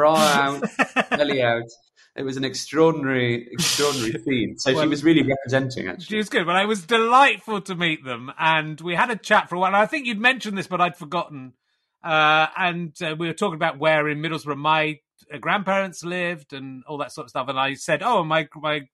[0.00, 0.64] bra out,
[1.10, 1.68] belly out.
[2.16, 4.58] It was an extraordinary, extraordinary scene.
[4.58, 6.06] So she was really representing, actually.
[6.06, 9.48] She was good, but it was delightful to meet them, and we had a chat
[9.48, 9.68] for a while.
[9.68, 11.52] And I think you'd mentioned this, but I'd forgotten.
[12.02, 14.98] Uh, and uh, we were talking about where in Middlesbrough my
[15.32, 17.48] uh, grandparents lived and all that sort of stuff.
[17.48, 18.88] And I said, "Oh, my my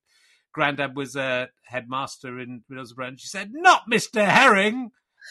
[0.53, 4.91] granddad was a headmaster in Middlesbrough," and she said, "Not Mister Herring."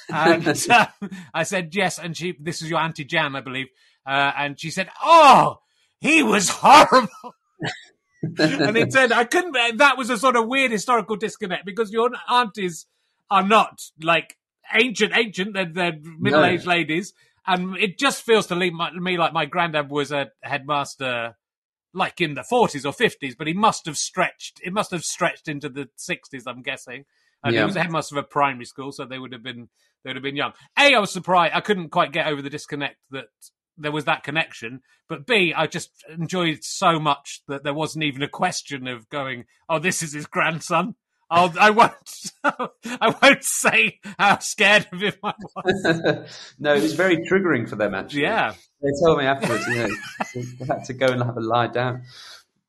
[0.09, 0.87] And uh,
[1.33, 3.67] I said, "Yes." And she, this is your auntie Jan, I believe.
[4.05, 5.59] Uh, and she said, "Oh,
[5.99, 7.35] he was horrible."
[8.21, 9.77] and it said I couldn't.
[9.77, 12.85] That was a sort of weird historical disconnect because your aunties
[13.29, 14.37] are not like
[14.73, 15.53] ancient, ancient.
[15.53, 17.13] They're, they're middle-aged ladies,
[17.45, 21.35] and it just feels to me me like my granddad was a headmaster,
[21.93, 24.59] like in the forties or fifties, but he must have stretched.
[24.63, 27.05] It must have stretched into the sixties, I'm guessing.
[27.43, 29.69] And he was a headmaster of a primary school, so they would have been
[30.03, 30.53] they would have been young.
[30.79, 31.53] A, I was surprised.
[31.53, 33.27] I couldn't quite get over the disconnect that
[33.77, 34.81] there was that connection.
[35.07, 39.45] But B, I just enjoyed so much that there wasn't even a question of going,
[39.69, 40.95] "Oh, this is his grandson."
[41.29, 42.31] I'll, I won't.
[42.43, 46.53] I won't say how scared of him I was.
[46.59, 47.95] no, it was very triggering for them.
[47.95, 48.53] Actually, Yeah.
[48.81, 49.89] They told me afterwards, you know,
[50.59, 52.03] they had to go and have a lie down.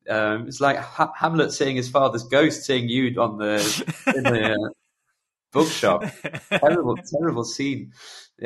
[0.09, 3.55] Um, it's like ha- Hamlet seeing his father's ghost, seeing you on the
[4.15, 4.69] in the uh,
[5.51, 6.05] bookshop.
[6.49, 7.91] terrible, terrible scene.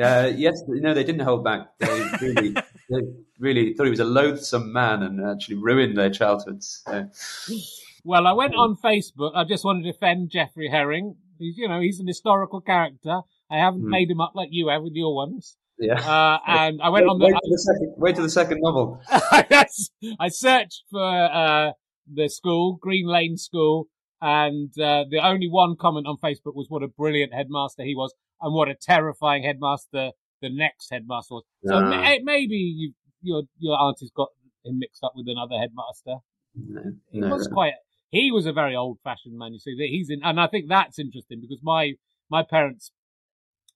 [0.00, 1.68] Uh, yes, no, they didn't hold back.
[1.78, 2.48] They really,
[2.90, 3.00] they
[3.38, 6.82] really thought he was a loathsome man and actually ruined their childhoods.
[6.86, 7.08] So,
[8.04, 9.32] Well, I went on Facebook.
[9.34, 11.16] I just want to defend Jeffrey Herring.
[11.38, 13.20] He's, you know, he's an historical character.
[13.50, 13.90] I haven't Hmm.
[13.90, 15.56] made him up like you have with your ones.
[15.78, 15.94] yeah.
[16.00, 17.40] Uh, and I went wait, on wait, the.
[17.44, 19.00] till the second, wait till the second novel.
[19.50, 21.72] Yes, I searched for uh,
[22.12, 23.88] the school, Green Lane School,
[24.20, 28.14] and uh, the only one comment on Facebook was what a brilliant headmaster he was,
[28.42, 31.44] and what a terrifying headmaster the next headmaster was.
[31.64, 31.88] So Ah.
[31.88, 34.28] ma- maybe you, your your auntie's got
[34.64, 36.16] him mixed up with another headmaster.
[36.54, 37.74] No, He no, was quite.
[38.10, 39.52] He was a very old-fashioned man.
[39.54, 41.92] You see, that he's in, and I think that's interesting because my
[42.28, 42.92] my parents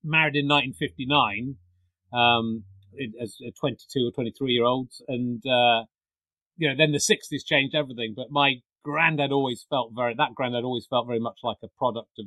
[0.04, 1.56] married in 1959
[2.12, 2.64] um,
[3.20, 5.84] as a 22 or 23 year olds, and uh,
[6.56, 8.14] you know, then the 60s changed everything.
[8.16, 12.18] But my granddad always felt very that granddad always felt very much like a product
[12.18, 12.26] of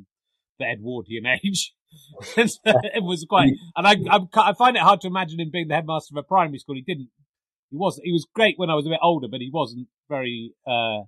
[0.59, 1.73] the Edwardian age.
[2.37, 5.67] And it was quite, and I, I'm, I find it hard to imagine him being
[5.67, 6.75] the headmaster of a primary school.
[6.75, 7.09] He didn't.
[7.71, 8.05] He wasn't.
[8.05, 11.01] He was great when I was a bit older, but he wasn't very uh,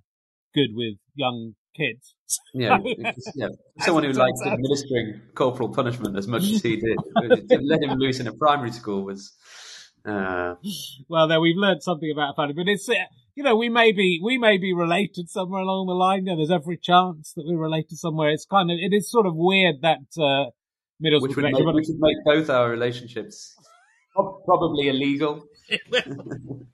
[0.54, 2.14] good with young kids.
[2.54, 2.78] Yeah,
[3.34, 3.48] yeah.
[3.80, 6.96] Someone who it liked administering corporal punishment as much as he did,
[7.62, 9.32] let him loose in a primary school was.
[10.04, 10.54] Uh,
[11.08, 12.94] well, there we've learned something about family, but it's uh,
[13.34, 16.26] you know we may be we may be related somewhere along the line.
[16.26, 18.30] Yeah, there's every chance that we're related somewhere.
[18.30, 20.50] It's kind of it is sort of weird that uh,
[21.02, 23.56] Middlesbrough which would make, but which would make both our relationships
[24.44, 25.44] probably illegal.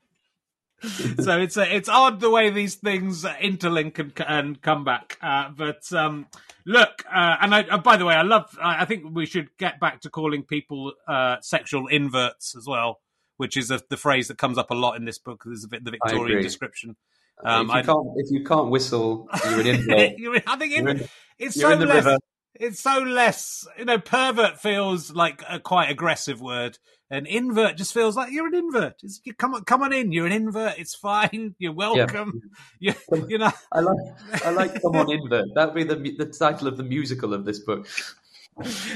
[1.23, 5.19] so it's uh, it's odd the way these things uh, interlink and, and come back.
[5.23, 6.27] Uh, but um,
[6.67, 8.57] look, uh, and I, uh, by the way, I love.
[8.63, 13.01] I, I think we should get back to calling people uh, sexual inverts as well,
[13.39, 15.43] which is a, the phrase that comes up a lot in this book.
[15.47, 16.97] There's a bit the Victorian description.
[17.43, 20.19] Um, if, you I- can't, if you can't whistle, you're an invert.
[20.19, 21.09] You're- I think it, in-
[21.39, 22.05] it's so less.
[22.05, 22.19] river.
[22.55, 23.67] It's so less.
[23.79, 26.79] You know, pervert feels like a quite aggressive word,
[27.09, 28.95] and invert just feels like you're an invert.
[29.05, 30.11] It's, you come on, come on in.
[30.11, 30.75] You're an invert.
[30.79, 31.55] It's fine.
[31.61, 32.41] You're welcome.
[32.81, 32.95] You,
[33.29, 33.53] you know.
[33.73, 35.47] I like I like come on invert.
[35.55, 37.87] That'd be the the title of the musical of this book.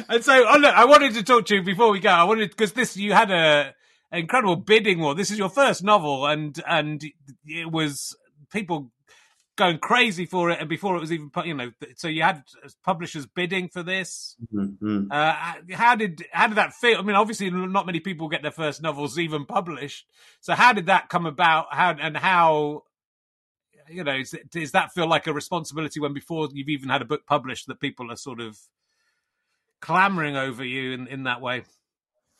[0.08, 2.10] And so, oh look, I wanted to talk to you before we go.
[2.10, 3.74] I wanted because this you had a
[4.12, 5.14] an incredible bidding war.
[5.14, 7.02] This is your first novel, and and
[7.46, 8.14] it was
[8.52, 8.92] people
[9.56, 11.72] going crazy for it, and before it was even you know.
[11.96, 12.42] So you had
[12.84, 14.36] publishers bidding for this.
[14.54, 15.08] Mhm.
[15.10, 16.98] Uh, how did how did that feel?
[16.98, 20.06] I mean, obviously, not many people get their first novels even published.
[20.40, 21.66] So how did that come about?
[21.70, 22.84] How and how?
[23.88, 27.06] You know, is does that feel like a responsibility when before you've even had a
[27.06, 28.58] book published that people are sort of
[29.80, 31.64] clamoring over you in, in that way?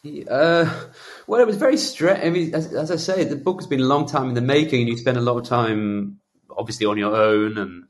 [0.05, 0.89] Uh,
[1.29, 2.25] well, it was very strange.
[2.25, 4.41] I mean, as, as I say, the book has been a long time in the
[4.41, 6.19] making, and you spend a lot of time,
[6.51, 7.85] obviously, on your own and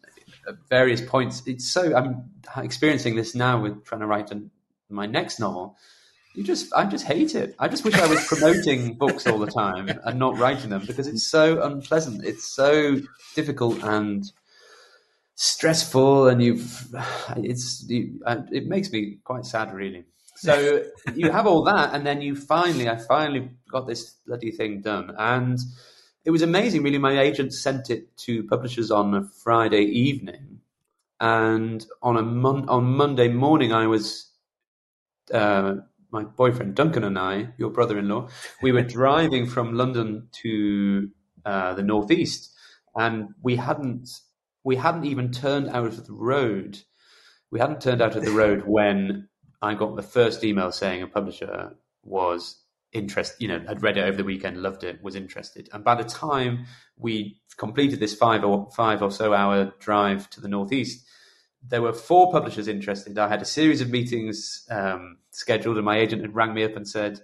[0.46, 1.42] at various points.
[1.46, 2.30] It's so I'm
[2.62, 4.50] experiencing this now with trying to write an,
[4.90, 5.76] my next novel.
[6.34, 7.54] You just, I just hate it.
[7.58, 11.06] I just wish I was promoting books all the time and not writing them because
[11.06, 12.24] it's so unpleasant.
[12.24, 13.00] It's so
[13.34, 14.24] difficult and
[15.34, 16.94] stressful, and you've,
[17.36, 20.04] it's, you, it makes me quite sad, really.
[20.36, 24.80] So you have all that, and then you finally, I finally got this bloody thing
[24.80, 25.58] done, and
[26.24, 26.82] it was amazing.
[26.82, 30.60] Really, my agent sent it to publishers on a Friday evening,
[31.20, 34.30] and on a mon- on Monday morning, I was
[35.32, 35.76] uh,
[36.10, 38.28] my boyfriend Duncan and I, your brother-in-law,
[38.60, 41.10] we were driving from London to
[41.44, 42.52] uh, the northeast,
[42.94, 44.08] and we hadn't
[44.64, 46.78] we hadn't even turned out of the road.
[47.50, 49.28] We hadn't turned out of the road when
[49.62, 52.56] I got the first email saying a publisher was
[52.92, 53.40] interested.
[53.40, 55.68] You know, had read it over the weekend, loved it, was interested.
[55.72, 60.40] And by the time we completed this five or five or so hour drive to
[60.40, 61.06] the northeast,
[61.66, 63.16] there were four publishers interested.
[63.18, 66.74] I had a series of meetings um, scheduled, and my agent had rang me up
[66.74, 67.20] and said,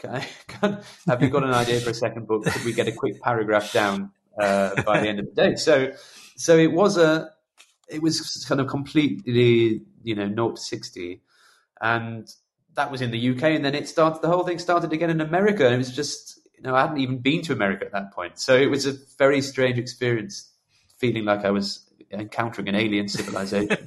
[0.00, 2.44] can I, can, "Have you got an idea for a second book?
[2.44, 5.92] Could we get a quick paragraph down uh, by the end of the day?" So,
[6.36, 7.30] so it was a,
[7.88, 11.22] it was kind of completely, you know, naught to sixty,
[11.80, 12.28] and
[12.74, 14.22] that was in the UK, and then it started.
[14.22, 16.98] The whole thing started again in America, and it was just, you know, I hadn't
[16.98, 20.50] even been to America at that point, so it was a very strange experience,
[20.98, 23.76] feeling like I was encountering an alien civilization.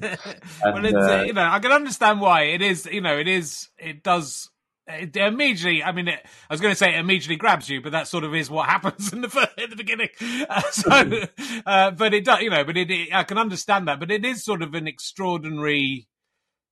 [0.64, 2.86] well, it's, uh, uh, you know, I can understand why it is.
[2.86, 3.68] You know, it is.
[3.78, 4.50] It does
[4.86, 5.82] it immediately.
[5.82, 8.24] I mean, it, I was going to say it immediately grabs you, but that sort
[8.24, 10.08] of is what happens in the first, in the beginning.
[10.48, 11.22] Uh, so,
[11.66, 14.00] uh, but it does, you know, but it, it, I can understand that.
[14.00, 16.08] But it is sort of an extraordinary.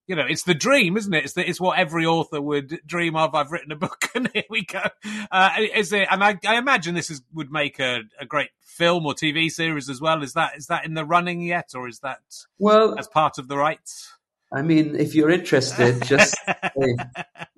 [0.09, 1.25] You know, it's the dream, isn't it?
[1.25, 3.35] It's the, it's what every author would dream of.
[3.35, 4.83] I've written a book, and here we go.
[5.31, 6.09] Uh, is it?
[6.11, 9.89] And I, I imagine this is would make a, a great film or TV series
[9.89, 10.23] as well.
[10.23, 12.21] Is that is that in the running yet, or is that
[12.59, 14.13] Well, as part of the rights?
[14.53, 16.97] I mean, if you're interested, just say,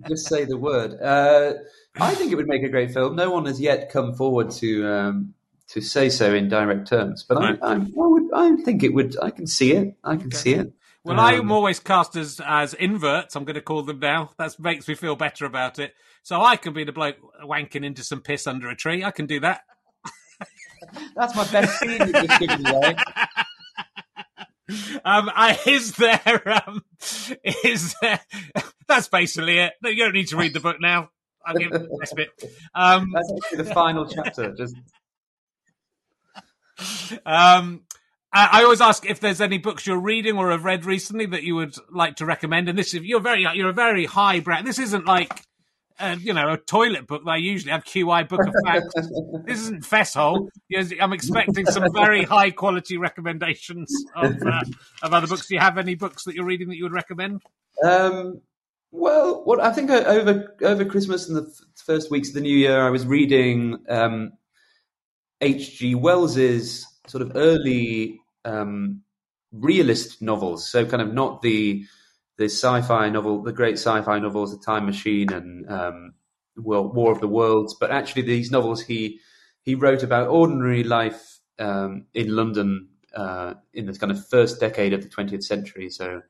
[0.09, 1.01] just say the word.
[1.01, 1.55] Uh,
[2.01, 3.17] I think it would make a great film.
[3.17, 5.35] No one has yet come forward to um,
[5.69, 7.59] to say so in direct terms, but Right.
[7.61, 8.33] I, I, I would.
[8.33, 9.17] I think it would.
[9.21, 9.97] I can see it.
[10.05, 10.73] I can see it.
[11.05, 13.37] Well, Um, I'm always cast as as inverts.
[13.37, 14.31] I'm going to call them now.
[14.39, 15.95] That makes me feel better about it.
[16.23, 19.05] So I can be the bloke wanking into some piss under a tree.
[19.05, 19.63] I can do that.
[21.15, 22.97] That's my best scene you've just given away.
[25.05, 26.63] Um, I, is there?
[26.67, 26.83] Um,
[27.65, 28.19] is there?
[28.89, 29.75] That's basically it.
[29.83, 31.11] You don't need to read the book now.
[31.45, 32.31] I'll give you this bit.
[32.75, 34.55] Um, That's actually the final chapter.
[34.55, 34.75] Just
[37.27, 37.83] Um,
[38.35, 41.45] I, I always ask if there's any books you're reading or have read recently that
[41.45, 42.69] you would like to recommend.
[42.69, 44.67] And this, you're very, you're a very high brand.
[44.67, 45.43] This isn't like,
[46.01, 47.85] uh, you know, a toilet book that I usually have.
[47.85, 48.93] QI Book of Facts.
[49.47, 50.49] this isn't Fesshole.
[51.01, 54.65] I'm expecting some very high quality recommendations of uh,
[55.03, 55.47] of other books.
[55.47, 57.43] Do you have any books that you're reading that you would recommend?
[57.85, 58.41] Um,
[58.91, 62.57] well, what I think over over Christmas and the f- first weeks of the new
[62.57, 64.33] year, I was reading um,
[65.41, 65.95] H.G.
[65.95, 69.03] Wells's sort of early um,
[69.53, 70.69] realist novels.
[70.69, 71.85] So, kind of not the
[72.37, 76.15] the sci-fi novel, the great sci-fi novels, The Time Machine and um,
[76.57, 79.21] World, War of the Worlds, but actually these novels he
[79.63, 84.93] he wrote about ordinary life um, in London uh, in the kind of first decade
[84.93, 85.91] of the 20th century.
[85.91, 86.23] So.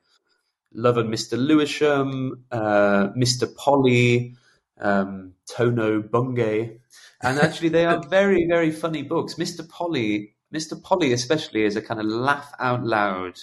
[0.76, 1.38] Love and Mr.
[1.38, 3.54] Lewisham, uh, Mr.
[3.54, 4.34] Polly,
[4.80, 6.80] um, Tono Bungay.
[7.22, 9.34] And actually, they are very, very funny books.
[9.34, 9.68] Mr.
[9.68, 10.80] Polly, Mr.
[10.80, 13.40] Polly especially, is a kind of laugh out loud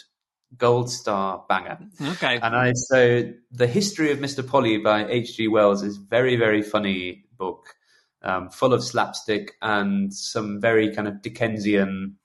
[0.58, 1.78] gold star banger.
[2.02, 2.40] Okay.
[2.42, 4.46] And I so the history of Mr.
[4.46, 5.48] Polly by H.G.
[5.48, 7.76] Wells is very, very funny book,
[8.22, 12.18] um, full of slapstick and some very kind of Dickensian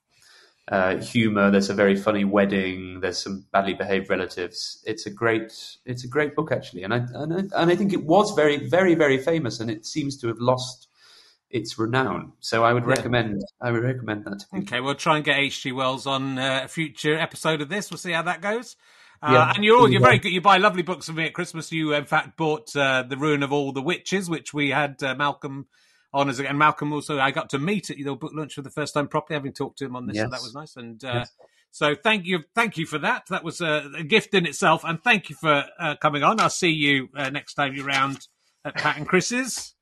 [0.69, 1.49] uh, humor.
[1.51, 2.99] There's a very funny wedding.
[2.99, 4.83] There's some badly behaved relatives.
[4.85, 5.53] It's a great,
[5.85, 8.67] it's a great book actually, and I and I, and I think it was very,
[8.67, 10.86] very, very famous, and it seems to have lost
[11.49, 12.33] its renown.
[12.39, 14.39] So I would recommend, I would recommend that.
[14.39, 14.57] To.
[14.59, 15.71] Okay, we'll try and get H.G.
[15.71, 17.89] Wells on uh, a future episode of this.
[17.89, 18.75] We'll see how that goes.
[19.21, 19.53] Uh, Yeah.
[19.55, 20.31] And you're all, you're very good.
[20.31, 21.71] You buy lovely books from me at Christmas.
[21.71, 25.15] You, in fact, bought uh, The Ruin of All the Witches, which we had uh,
[25.15, 25.67] Malcolm
[26.13, 27.19] on as and Malcolm also.
[27.19, 29.77] I got to meet at your book lunch for the first time properly, having talked
[29.79, 30.75] to him on this, so that was nice.
[30.75, 31.31] And uh, Yes.
[31.71, 33.23] so, thank you, thank you for that.
[33.29, 36.39] That was a, a gift in itself, and thank you for uh, coming on.
[36.39, 38.27] I'll see you uh, next time you're round
[38.63, 39.73] at Pat and Chris's.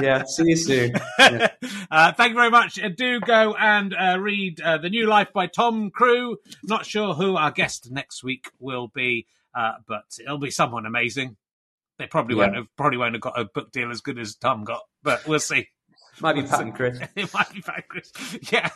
[0.00, 0.94] Yeah, see you soon.
[1.18, 2.78] uh, thank you very much.
[2.82, 6.36] Uh, do go and uh, read uh, The New Life by Tom Crewe.
[6.64, 11.36] Not sure who our guest next week will be, uh, but it'll be someone amazing.
[11.98, 12.42] They probably Yeah.
[12.44, 15.26] won't have probably won't have got a book deal as good as Tom got, but
[15.26, 15.68] we'll see.
[16.20, 16.98] Might be Pat and Chris.
[17.14, 18.10] it might be fine, Chris.
[18.50, 18.70] Yeah,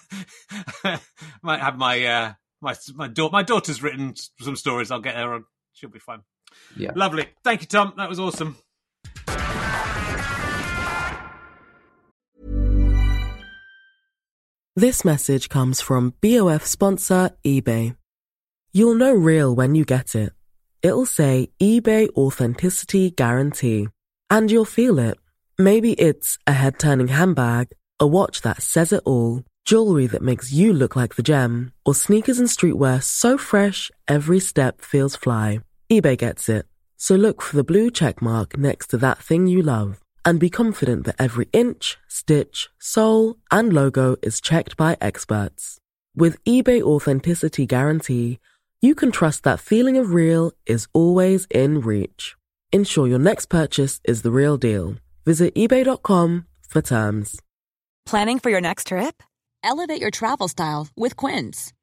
[1.43, 3.33] might have my uh, my my daughter.
[3.33, 4.93] My daughter's written some stories.
[4.93, 5.45] I'll get her on.
[5.73, 6.21] She'll be fine.
[6.77, 6.93] Yeah.
[6.95, 7.27] Lovely.
[7.45, 7.95] Thank you, Tom.
[7.97, 8.57] That was awesome.
[14.75, 17.95] This message comes from BOF sponsor eBay.
[18.73, 20.33] You'll know real when you get it.
[20.83, 23.89] It'll say eBay Authenticity Guarantee.
[24.31, 25.19] And you'll feel it.
[25.59, 27.69] Maybe it's a head turning handbag,
[28.01, 31.95] a watch that says it all, jewelry that makes you look like the gem, or
[31.95, 35.61] sneakers and streetwear so fresh every step feels fly.
[35.93, 36.65] eBay gets it.
[36.97, 40.49] So look for the blue check mark next to that thing you love and be
[40.49, 45.77] confident that every inch, stitch, sole, and logo is checked by experts.
[46.17, 48.39] With eBay Authenticity Guarantee,
[48.81, 52.37] you can trust that feeling of real is always in reach.
[52.73, 54.95] Ensure your next purchase is the real deal.
[55.27, 57.39] Visit eBay.com for terms.
[58.07, 59.23] Planning for your next trip?
[59.63, 61.75] Elevate your travel style with Quince.